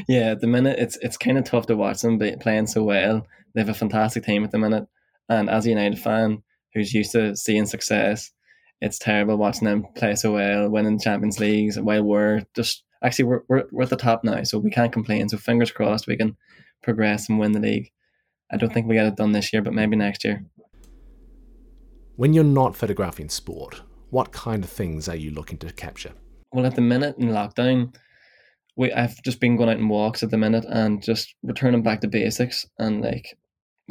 yeah, 0.07 0.31
at 0.31 0.41
the 0.41 0.47
minute 0.47 0.79
it's 0.79 0.97
it's 1.01 1.17
kind 1.17 1.37
of 1.37 1.45
tough 1.45 1.67
to 1.67 1.77
watch 1.77 2.01
them 2.01 2.19
playing 2.41 2.67
so 2.67 2.83
well. 2.83 3.25
They 3.53 3.61
have 3.61 3.69
a 3.69 3.73
fantastic 3.73 4.25
team 4.25 4.43
at 4.43 4.51
the 4.51 4.57
minute, 4.57 4.87
and 5.29 5.49
as 5.49 5.65
a 5.65 5.69
United 5.69 5.99
fan 5.99 6.43
who's 6.73 6.93
used 6.93 7.13
to 7.13 7.35
seeing 7.35 7.65
success, 7.65 8.31
it's 8.81 8.99
terrible 8.99 9.37
watching 9.37 9.65
them 9.65 9.87
play 9.95 10.15
so 10.15 10.33
well, 10.33 10.69
winning 10.69 10.99
Champions 10.99 11.39
Leagues. 11.39 11.79
While 11.79 12.03
we're 12.03 12.43
just 12.53 12.83
actually 13.01 13.25
we're 13.25 13.43
we're, 13.47 13.63
we're 13.71 13.83
at 13.83 13.89
the 13.89 13.95
top 13.95 14.23
now, 14.23 14.43
so 14.43 14.57
we 14.57 14.71
can't 14.71 14.91
complain. 14.91 15.29
So 15.29 15.37
fingers 15.37 15.71
crossed 15.71 16.07
we 16.07 16.17
can 16.17 16.35
progress 16.83 17.29
and 17.29 17.39
win 17.39 17.51
the 17.51 17.59
league. 17.59 17.91
I 18.51 18.57
don't 18.57 18.73
think 18.73 18.87
we 18.87 18.95
get 18.95 19.07
it 19.07 19.15
done 19.15 19.31
this 19.31 19.51
year, 19.51 19.61
but 19.61 19.73
maybe 19.73 19.95
next 19.95 20.23
year. 20.23 20.45
When 22.15 22.33
you're 22.33 22.43
not 22.43 22.75
photographing 22.75 23.29
sport, 23.29 23.81
what 24.09 24.31
kind 24.31 24.63
of 24.63 24.69
things 24.69 25.07
are 25.07 25.15
you 25.15 25.31
looking 25.31 25.57
to 25.59 25.71
capture? 25.73 26.13
Well, 26.51 26.65
at 26.65 26.75
the 26.75 26.81
minute 26.81 27.17
in 27.17 27.29
lockdown, 27.29 27.93
we 28.75 28.91
I've 28.93 29.21
just 29.23 29.39
been 29.39 29.57
going 29.57 29.69
out 29.69 29.77
and 29.77 29.89
walks 29.89 30.23
at 30.23 30.31
the 30.31 30.37
minute 30.37 30.65
and 30.69 31.03
just 31.03 31.35
returning 31.43 31.83
back 31.83 32.01
to 32.01 32.07
basics 32.07 32.65
and 32.79 33.01
like 33.01 33.37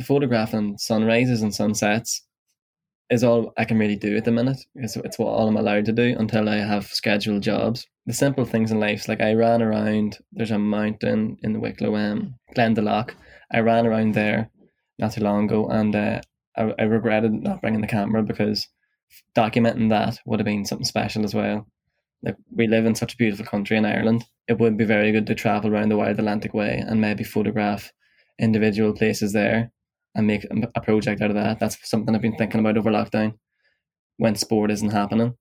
photographing 0.02 0.78
sunrises 0.78 1.42
and 1.42 1.54
sunsets 1.54 2.25
is 3.10 3.22
all 3.22 3.52
I 3.56 3.64
can 3.64 3.78
really 3.78 3.96
do 3.96 4.16
at 4.16 4.24
the 4.24 4.32
minute. 4.32 4.58
It's, 4.74 4.96
it's 4.96 5.18
what 5.18 5.28
all 5.28 5.48
I'm 5.48 5.56
allowed 5.56 5.84
to 5.86 5.92
do 5.92 6.16
until 6.18 6.48
I 6.48 6.56
have 6.56 6.86
scheduled 6.86 7.42
jobs. 7.42 7.86
The 8.06 8.12
simple 8.12 8.44
things 8.44 8.70
in 8.70 8.80
life, 8.80 9.08
like 9.08 9.20
I 9.20 9.34
ran 9.34 9.62
around. 9.62 10.18
There's 10.32 10.50
a 10.50 10.58
mountain 10.58 11.38
in 11.42 11.52
the 11.52 11.60
Wicklow, 11.60 11.94
um, 11.96 12.34
Glendalough. 12.56 13.14
I 13.52 13.60
ran 13.60 13.86
around 13.86 14.14
there 14.14 14.50
not 14.98 15.12
too 15.12 15.22
long 15.22 15.44
ago, 15.44 15.68
and 15.68 15.94
uh, 15.94 16.20
I, 16.56 16.74
I 16.78 16.82
regretted 16.84 17.32
not 17.32 17.60
bringing 17.60 17.80
the 17.80 17.86
camera 17.86 18.22
because 18.22 18.66
documenting 19.36 19.90
that 19.90 20.18
would 20.26 20.40
have 20.40 20.44
been 20.46 20.64
something 20.64 20.84
special 20.84 21.24
as 21.24 21.34
well. 21.34 21.66
Like 22.22 22.36
we 22.50 22.66
live 22.66 22.86
in 22.86 22.94
such 22.94 23.14
a 23.14 23.16
beautiful 23.16 23.46
country 23.46 23.76
in 23.76 23.84
Ireland, 23.84 24.24
it 24.48 24.58
would 24.58 24.76
be 24.76 24.84
very 24.84 25.12
good 25.12 25.26
to 25.26 25.34
travel 25.34 25.72
around 25.72 25.90
the 25.90 25.96
Wild 25.96 26.18
Atlantic 26.18 26.54
Way 26.54 26.82
and 26.84 27.00
maybe 27.00 27.24
photograph 27.24 27.92
individual 28.38 28.92
places 28.94 29.32
there 29.32 29.70
and 30.16 30.26
make 30.26 30.44
a 30.74 30.80
project 30.80 31.22
out 31.22 31.30
of 31.30 31.36
that. 31.36 31.60
That's 31.60 31.78
something 31.88 32.14
I've 32.14 32.22
been 32.22 32.36
thinking 32.36 32.60
about 32.60 32.76
over 32.78 32.90
lockdown. 32.90 33.34
when 34.16 34.34
sport 34.34 34.70
isn't 34.70 34.90
happening. 34.90 35.34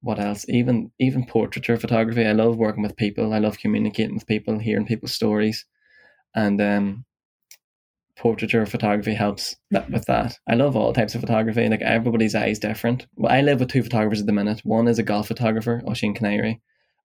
What 0.00 0.18
else? 0.18 0.44
Even 0.48 0.90
even 1.00 1.26
portraiture 1.26 1.78
photography. 1.78 2.26
I 2.26 2.32
love 2.32 2.56
working 2.56 2.82
with 2.82 2.96
people. 2.96 3.32
I 3.32 3.38
love 3.38 3.58
communicating 3.58 4.14
with 4.14 4.26
people, 4.26 4.58
hearing 4.58 4.86
people's 4.86 5.14
stories, 5.14 5.64
and 6.34 6.60
um, 6.60 7.04
portraiture 8.16 8.66
photography 8.66 9.14
helps 9.14 9.56
that, 9.70 9.90
with 9.90 10.04
that. 10.06 10.38
I 10.48 10.54
love 10.54 10.76
all 10.76 10.92
types 10.92 11.14
of 11.14 11.22
photography. 11.22 11.68
Like 11.68 11.82
everybody's 11.82 12.34
eye 12.34 12.48
is 12.48 12.58
different. 12.58 13.06
Well, 13.16 13.32
I 13.32 13.40
live 13.40 13.60
with 13.60 13.70
two 13.70 13.82
photographers 13.82 14.20
at 14.20 14.26
the 14.26 14.32
minute. 14.32 14.60
One 14.64 14.88
is 14.88 14.98
a 14.98 15.02
golf 15.02 15.28
photographer, 15.28 15.82
Oisin 15.88 16.14
Keniry, 16.14 16.60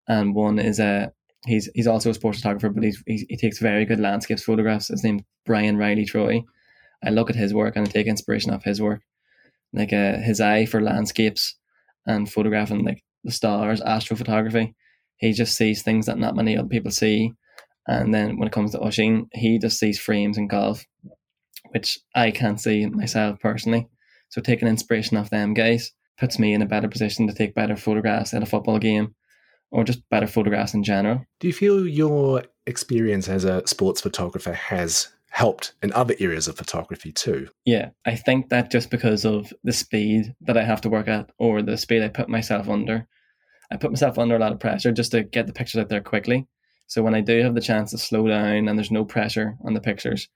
and 0.09 0.35
one 0.35 0.59
is 0.59 0.81
a 0.81 1.13
he's 1.47 1.71
he's 1.75 1.87
also 1.87 2.11
a 2.11 2.15
sports 2.15 2.39
photographer, 2.39 2.71
but 2.71 2.83
he's, 2.83 3.03
he, 3.07 3.25
he 3.29 3.37
takes 3.37 3.59
very 3.61 3.85
good 3.85 4.01
landscapes 4.01 4.43
photographs. 4.43 4.89
His 4.89 5.05
name's 5.05 5.23
Brian 5.47 5.77
Riley 5.77 6.05
Troy. 6.05 6.43
I 7.05 7.11
look 7.11 7.31
at 7.31 7.37
his 7.37 7.55
work 7.55 7.77
and 7.77 7.87
I 7.87 7.91
take 7.91 8.07
inspiration 8.07 8.53
off 8.53 8.65
his 8.65 8.81
work, 8.81 9.03
like 9.73 9.93
uh, 9.93 10.19
his 10.19 10.41
eye 10.41 10.67
for 10.67 10.81
landscapes 10.81 11.57
and 12.07 12.31
photographing 12.31 12.85
like 12.85 13.03
the 13.25 13.33
stars, 13.33 13.81
astrophotography. 13.81 14.75
He 15.17 15.33
just 15.33 15.57
sees 15.57 15.83
things 15.83 16.07
that 16.07 16.19
not 16.19 16.37
many 16.37 16.57
other 16.57 16.69
people 16.69 16.91
see. 16.91 17.33
And 17.87 18.13
then 18.15 18.39
when 18.39 18.47
it 18.47 18.53
comes 18.53 18.73
to 18.73 18.83
Oisin, 18.83 19.29
he 19.33 19.59
just 19.59 19.79
sees 19.79 19.99
frames 19.99 20.39
in 20.39 20.49
golf, 20.49 20.85
which 21.71 21.99
I 22.15 22.31
can't 22.31 22.61
see 22.61 22.87
myself 22.87 23.41
personally. 23.41 23.89
So 24.29 24.41
taking 24.41 24.69
inspiration 24.69 25.17
off 25.17 25.31
them 25.31 25.55
guys 25.55 25.93
puts 26.19 26.39
me 26.39 26.55
in 26.55 26.63
a 26.63 26.67
better 26.67 26.89
position 26.89 27.27
to 27.27 27.35
take 27.35 27.55
better 27.55 27.77
photographs 27.77 28.35
at 28.35 28.43
a 28.43 28.47
football 28.47 28.79
game 28.79 29.15
or 29.71 29.85
just 29.85 30.09
better 30.11 30.27
photographs 30.27 30.75
in 30.75 30.83
general. 30.83 31.25
Do 31.39 31.47
you 31.47 31.53
feel 31.53 31.87
your 31.87 32.45
experience 32.67 33.29
as 33.29 33.45
a 33.45 33.67
sports 33.67 34.01
photographer 34.01 34.53
has 34.53 35.09
helped 35.31 35.75
in 35.83 35.93
other 35.93 36.15
areas 36.21 36.49
of 36.49 36.57
photography 36.57 37.13
too? 37.13 37.49
Yeah, 37.65 37.91
I 38.05 38.17
think 38.17 38.49
that 38.51 38.71
just 38.71 38.91
because 38.91 39.25
of 39.25 39.53
the 39.65 39.73
speed 39.73 40.35
that 40.43 40.57
I 40.57 40.65
have 40.65 40.81
to 40.83 40.89
work 40.89 41.09
at 41.09 41.31
or 41.39 41.63
the 41.63 41.77
speed 41.77 42.03
I 42.03 42.09
put 42.09 42.29
myself 42.29 42.69
under, 42.69 43.07
I 43.71 43.77
put 43.77 43.91
myself 43.91 44.19
under 44.19 44.37
a 44.37 44.39
lot 44.39 44.53
of 44.53 44.61
pressure 44.61 44.93
just 44.93 45.13
to 45.13 45.23
get 45.23 45.47
the 45.47 45.53
pictures 45.53 45.81
out 45.81 45.89
there 45.89 46.01
quickly. 46.01 46.47
So 46.87 47.03
when 47.03 47.15
I 47.15 47.21
do 47.21 47.43
have 47.43 47.55
the 47.55 47.61
chance 47.61 47.93
to 47.93 47.99
slow 47.99 48.27
down 48.27 48.69
and 48.69 48.79
there's 48.79 48.91
no 48.91 49.05
pressure 49.05 49.57
on 49.65 49.75
the 49.75 49.81
pictures, 49.81 50.29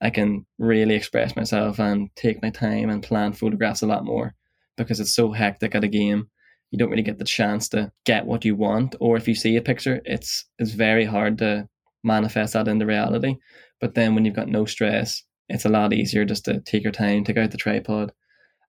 I 0.00 0.10
can 0.10 0.46
really 0.58 0.94
express 0.94 1.34
myself 1.34 1.80
and 1.80 2.10
take 2.14 2.42
my 2.42 2.50
time 2.50 2.90
and 2.90 3.02
plan 3.02 3.32
photographs 3.32 3.82
a 3.82 3.86
lot 3.86 4.04
more 4.04 4.34
because 4.76 5.00
it's 5.00 5.14
so 5.14 5.32
hectic 5.32 5.74
at 5.74 5.84
a 5.84 5.88
game 5.88 6.28
you 6.70 6.78
don't 6.78 6.90
really 6.90 7.02
get 7.02 7.18
the 7.18 7.24
chance 7.24 7.68
to 7.70 7.92
get 8.04 8.26
what 8.26 8.44
you 8.44 8.54
want. 8.54 8.96
Or 9.00 9.16
if 9.16 9.28
you 9.28 9.34
see 9.34 9.56
a 9.56 9.62
picture, 9.62 10.00
it's 10.04 10.44
it's 10.58 10.72
very 10.72 11.04
hard 11.04 11.38
to 11.38 11.68
manifest 12.02 12.52
that 12.52 12.68
into 12.68 12.86
reality. 12.86 13.36
But 13.80 13.94
then 13.94 14.14
when 14.14 14.24
you've 14.24 14.36
got 14.36 14.48
no 14.48 14.64
stress, 14.64 15.22
it's 15.48 15.64
a 15.64 15.70
lot 15.70 15.92
easier 15.92 16.24
just 16.24 16.44
to 16.46 16.60
take 16.60 16.82
your 16.82 16.92
time, 16.92 17.24
take 17.24 17.36
out 17.36 17.50
the 17.50 17.56
tripod, 17.56 18.12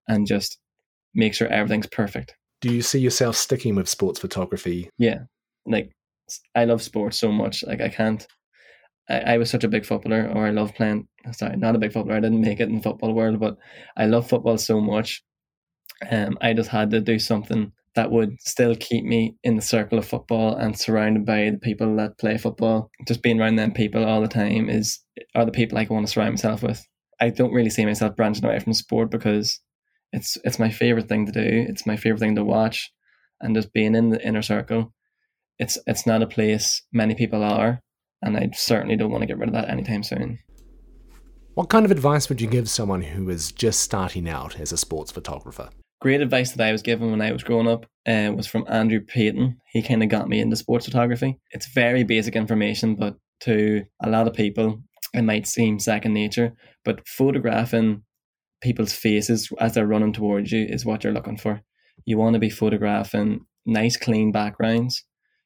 and 0.07 0.27
just 0.27 0.59
make 1.13 1.33
sure 1.33 1.47
everything's 1.47 1.87
perfect. 1.87 2.35
Do 2.61 2.73
you 2.73 2.81
see 2.81 2.99
yourself 2.99 3.35
sticking 3.35 3.75
with 3.75 3.89
sports 3.89 4.19
photography? 4.19 4.89
Yeah, 4.97 5.21
like 5.65 5.91
I 6.55 6.65
love 6.65 6.81
sports 6.81 7.17
so 7.17 7.31
much. 7.31 7.63
Like 7.63 7.81
I 7.81 7.89
can't. 7.89 8.25
I, 9.09 9.19
I 9.19 9.37
was 9.37 9.49
such 9.49 9.63
a 9.63 9.69
big 9.69 9.85
footballer, 9.85 10.31
or 10.33 10.45
I 10.47 10.51
love 10.51 10.75
playing. 10.75 11.07
Sorry, 11.31 11.55
not 11.55 11.75
a 11.75 11.79
big 11.79 11.93
footballer. 11.93 12.17
I 12.17 12.21
didn't 12.21 12.41
make 12.41 12.59
it 12.59 12.69
in 12.69 12.77
the 12.77 12.81
football 12.81 13.13
world, 13.13 13.39
but 13.39 13.57
I 13.95 14.05
love 14.05 14.27
football 14.27 14.57
so 14.57 14.81
much. 14.81 15.23
Um, 16.09 16.37
I 16.41 16.53
just 16.53 16.69
had 16.69 16.91
to 16.91 17.01
do 17.01 17.17
something 17.17 17.71
that 17.97 18.11
would 18.11 18.39
still 18.39 18.75
keep 18.75 19.03
me 19.03 19.35
in 19.43 19.55
the 19.55 19.61
circle 19.61 19.97
of 19.97 20.05
football 20.05 20.55
and 20.55 20.77
surrounded 20.77 21.25
by 21.25 21.49
the 21.49 21.57
people 21.57 21.95
that 21.95 22.19
play 22.19 22.37
football. 22.37 22.91
Just 23.07 23.23
being 23.23 23.41
around 23.41 23.55
them 23.55 23.71
people 23.71 24.05
all 24.05 24.21
the 24.21 24.27
time 24.27 24.69
is 24.69 24.99
are 25.33 25.45
the 25.45 25.51
people 25.51 25.79
I 25.79 25.87
want 25.89 26.05
to 26.05 26.13
surround 26.13 26.33
myself 26.33 26.61
with. 26.61 26.87
I 27.19 27.31
don't 27.31 27.53
really 27.53 27.71
see 27.71 27.85
myself 27.85 28.15
branching 28.15 28.45
away 28.45 28.59
from 28.59 28.73
sport 28.73 29.09
because 29.09 29.59
it's 30.13 30.37
it's 30.43 30.59
my 30.59 30.69
favorite 30.69 31.09
thing 31.09 31.25
to 31.25 31.31
do. 31.31 31.65
It's 31.67 31.87
my 31.87 31.97
favorite 31.97 32.19
thing 32.19 32.35
to 32.35 32.43
watch, 32.43 32.91
and 33.41 33.55
just 33.55 33.73
being 33.73 33.95
in 33.95 34.11
the 34.11 34.25
inner 34.25 34.43
circle. 34.43 34.93
It's 35.57 35.79
it's 35.87 36.05
not 36.05 36.21
a 36.21 36.27
place 36.27 36.83
many 36.93 37.15
people 37.15 37.43
are, 37.43 37.81
and 38.21 38.37
I 38.37 38.51
certainly 38.53 38.95
don't 38.95 39.09
want 39.09 39.23
to 39.23 39.27
get 39.27 39.39
rid 39.39 39.49
of 39.49 39.55
that 39.55 39.69
anytime 39.69 40.03
soon. 40.03 40.37
What 41.55 41.69
kind 41.69 41.83
of 41.83 41.89
advice 41.89 42.29
would 42.29 42.41
you 42.41 42.47
give 42.47 42.69
someone 42.69 43.01
who 43.01 43.27
is 43.31 43.51
just 43.51 43.81
starting 43.81 44.29
out 44.29 44.59
as 44.59 44.71
a 44.71 44.77
sports 44.77 45.11
photographer? 45.11 45.69
Great 45.99 46.21
advice 46.21 46.51
that 46.51 46.65
I 46.65 46.71
was 46.71 46.83
given 46.83 47.09
when 47.09 47.21
I 47.21 47.31
was 47.31 47.43
growing 47.43 47.67
up 47.67 47.87
uh, 48.07 48.31
was 48.35 48.45
from 48.45 48.65
Andrew 48.67 49.01
Paton. 49.01 49.57
He 49.71 49.81
kind 49.81 50.03
of 50.03 50.09
got 50.09 50.29
me 50.29 50.39
into 50.39 50.55
sports 50.55 50.85
photography. 50.85 51.39
It's 51.51 51.73
very 51.73 52.03
basic 52.03 52.35
information, 52.35 52.95
but 52.95 53.15
to 53.41 53.83
a 54.03 54.09
lot 54.09 54.27
of 54.27 54.33
people, 54.33 54.83
it 55.13 55.23
might 55.23 55.47
seem 55.47 55.79
second 55.79 56.13
nature. 56.13 56.53
But 56.85 57.07
photographing 57.07 58.03
people's 58.61 58.93
faces 58.93 59.51
as 59.59 59.73
they're 59.73 59.87
running 59.87 60.13
towards 60.13 60.51
you 60.51 60.65
is 60.65 60.85
what 60.85 61.03
you're 61.03 61.13
looking 61.13 61.37
for. 61.37 61.61
You 62.05 62.17
want 62.19 62.35
to 62.35 62.39
be 62.39 62.49
photographing 62.49 63.45
nice, 63.65 63.97
clean 63.97 64.31
backgrounds. 64.31 65.03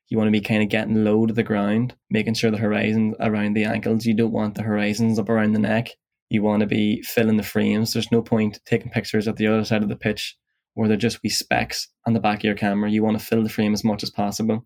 You 0.10 0.18
want 0.18 0.28
to 0.28 0.32
be 0.32 0.42
kind 0.42 0.62
of 0.62 0.68
getting 0.68 1.06
low 1.06 1.26
to 1.26 1.34
the 1.34 1.44
ground, 1.44 1.96
making 2.10 2.34
sure 2.34 2.52
the 2.52 2.58
horizon 2.58 3.16
around 3.22 3.54
the 3.54 3.64
ankles. 3.64 4.06
You 4.06 4.14
don't 4.14 4.34
want 4.34 4.56
the 4.56 4.64
horizons 4.64 5.18
up 5.18 5.30
around 5.30 5.54
the 5.54 5.60
neck 5.60 5.92
you 6.32 6.42
want 6.42 6.62
to 6.62 6.66
be 6.66 7.02
filling 7.02 7.36
the 7.36 7.44
frames. 7.44 7.92
There's 7.92 8.10
no 8.10 8.22
point 8.22 8.62
taking 8.66 8.90
pictures 8.90 9.28
at 9.28 9.36
the 9.36 9.48
other 9.48 9.66
side 9.66 9.84
of 9.84 9.90
the 9.90 9.98
pitch 9.98 10.38
where 10.76 10.88
they're 10.88 10.96
just 10.96 11.22
wee 11.22 11.30
specks 11.30 11.90
on 12.08 12.14
the 12.14 12.22
back 12.22 12.38
of 12.40 12.44
your 12.46 12.56
camera. 12.56 12.90
You 12.90 13.04
want 13.04 13.20
to 13.20 13.26
fill 13.26 13.44
the 13.44 13.50
frame 13.50 13.74
as 13.74 13.84
much 13.84 14.02
as 14.02 14.10
possible. 14.10 14.66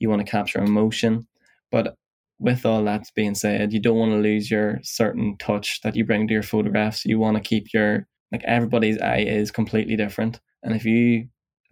You 0.00 0.10
want 0.10 0.26
to 0.26 0.30
capture 0.30 0.58
emotion. 0.58 1.28
But 1.70 1.94
with 2.40 2.66
all 2.66 2.82
that 2.86 3.06
being 3.14 3.36
said, 3.36 3.72
you 3.72 3.80
don't 3.80 3.96
want 3.96 4.10
to 4.10 4.18
lose 4.18 4.50
your 4.50 4.80
certain 4.82 5.36
touch 5.38 5.80
that 5.82 5.94
you 5.94 6.04
bring 6.04 6.26
to 6.26 6.34
your 6.34 6.42
photographs. 6.42 7.04
You 7.04 7.20
want 7.20 7.36
to 7.36 7.40
keep 7.40 7.72
your 7.72 8.08
like 8.32 8.42
everybody's 8.42 8.98
eye 8.98 9.18
is 9.28 9.52
completely 9.52 9.94
different. 9.94 10.40
And 10.64 10.74
if 10.74 10.84
you 10.84 11.28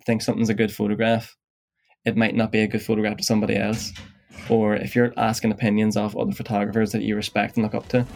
think 0.06 0.22
something's 0.22 0.48
a 0.48 0.54
good 0.54 0.72
photograph, 0.72 1.36
it 2.04 2.16
might 2.16 2.36
not 2.36 2.52
be 2.52 2.60
a 2.60 2.68
good 2.68 2.82
photograph 2.82 3.16
to 3.16 3.24
somebody 3.24 3.56
else. 3.56 3.92
Or 4.48 4.76
if 4.76 4.94
you're 4.94 5.12
asking 5.16 5.52
opinions 5.52 5.96
of 5.96 6.16
other 6.16 6.32
photographers 6.32 6.92
that 6.92 7.02
you 7.02 7.16
respect 7.16 7.56
and 7.56 7.64
look 7.64 7.74
up 7.74 7.88
to, 7.88 8.06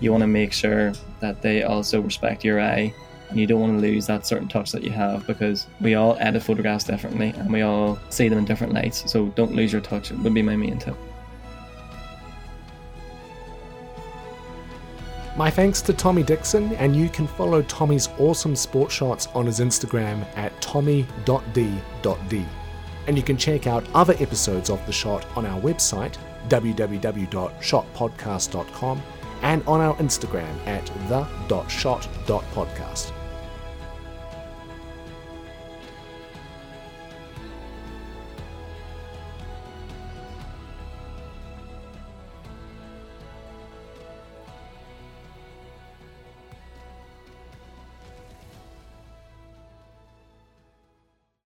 you 0.00 0.10
want 0.10 0.22
to 0.22 0.28
make 0.28 0.52
sure 0.52 0.92
that 1.20 1.42
they 1.42 1.62
also 1.62 2.00
respect 2.00 2.44
your 2.44 2.60
eye 2.60 2.92
and 3.30 3.38
you 3.38 3.46
don't 3.46 3.60
want 3.60 3.80
to 3.80 3.80
lose 3.80 4.06
that 4.06 4.26
certain 4.26 4.48
touch 4.48 4.72
that 4.72 4.82
you 4.82 4.90
have 4.90 5.26
because 5.26 5.66
we 5.80 5.94
all 5.94 6.16
edit 6.20 6.42
photographs 6.42 6.84
differently 6.84 7.30
and 7.36 7.52
we 7.52 7.62
all 7.62 7.98
see 8.10 8.28
them 8.28 8.38
in 8.38 8.44
different 8.44 8.72
lights 8.72 9.10
so 9.10 9.26
don't 9.30 9.54
lose 9.54 9.72
your 9.72 9.80
touch 9.80 10.10
it 10.10 10.18
would 10.18 10.34
be 10.34 10.42
my 10.42 10.56
main 10.56 10.78
tip 10.78 10.96
My 15.36 15.50
thanks 15.50 15.82
to 15.82 15.92
Tommy 15.92 16.22
Dickson, 16.22 16.72
and 16.74 16.94
you 16.94 17.08
can 17.08 17.26
follow 17.26 17.60
Tommy's 17.62 18.08
awesome 18.18 18.54
sport 18.54 18.92
shots 18.92 19.26
on 19.34 19.46
his 19.46 19.58
Instagram 19.58 20.24
at 20.36 20.58
tommy.d.d. 20.60 22.46
And 23.06 23.16
you 23.16 23.22
can 23.22 23.36
check 23.36 23.66
out 23.66 23.84
other 23.94 24.14
episodes 24.18 24.70
of 24.70 24.84
The 24.86 24.92
Shot 24.92 25.26
on 25.36 25.44
our 25.46 25.60
website, 25.60 26.16
www.shotpodcast.com, 26.48 29.02
and 29.42 29.62
on 29.66 29.80
our 29.80 29.94
Instagram 29.96 30.66
at 30.66 30.86
the.shot.podcast. 31.08 33.12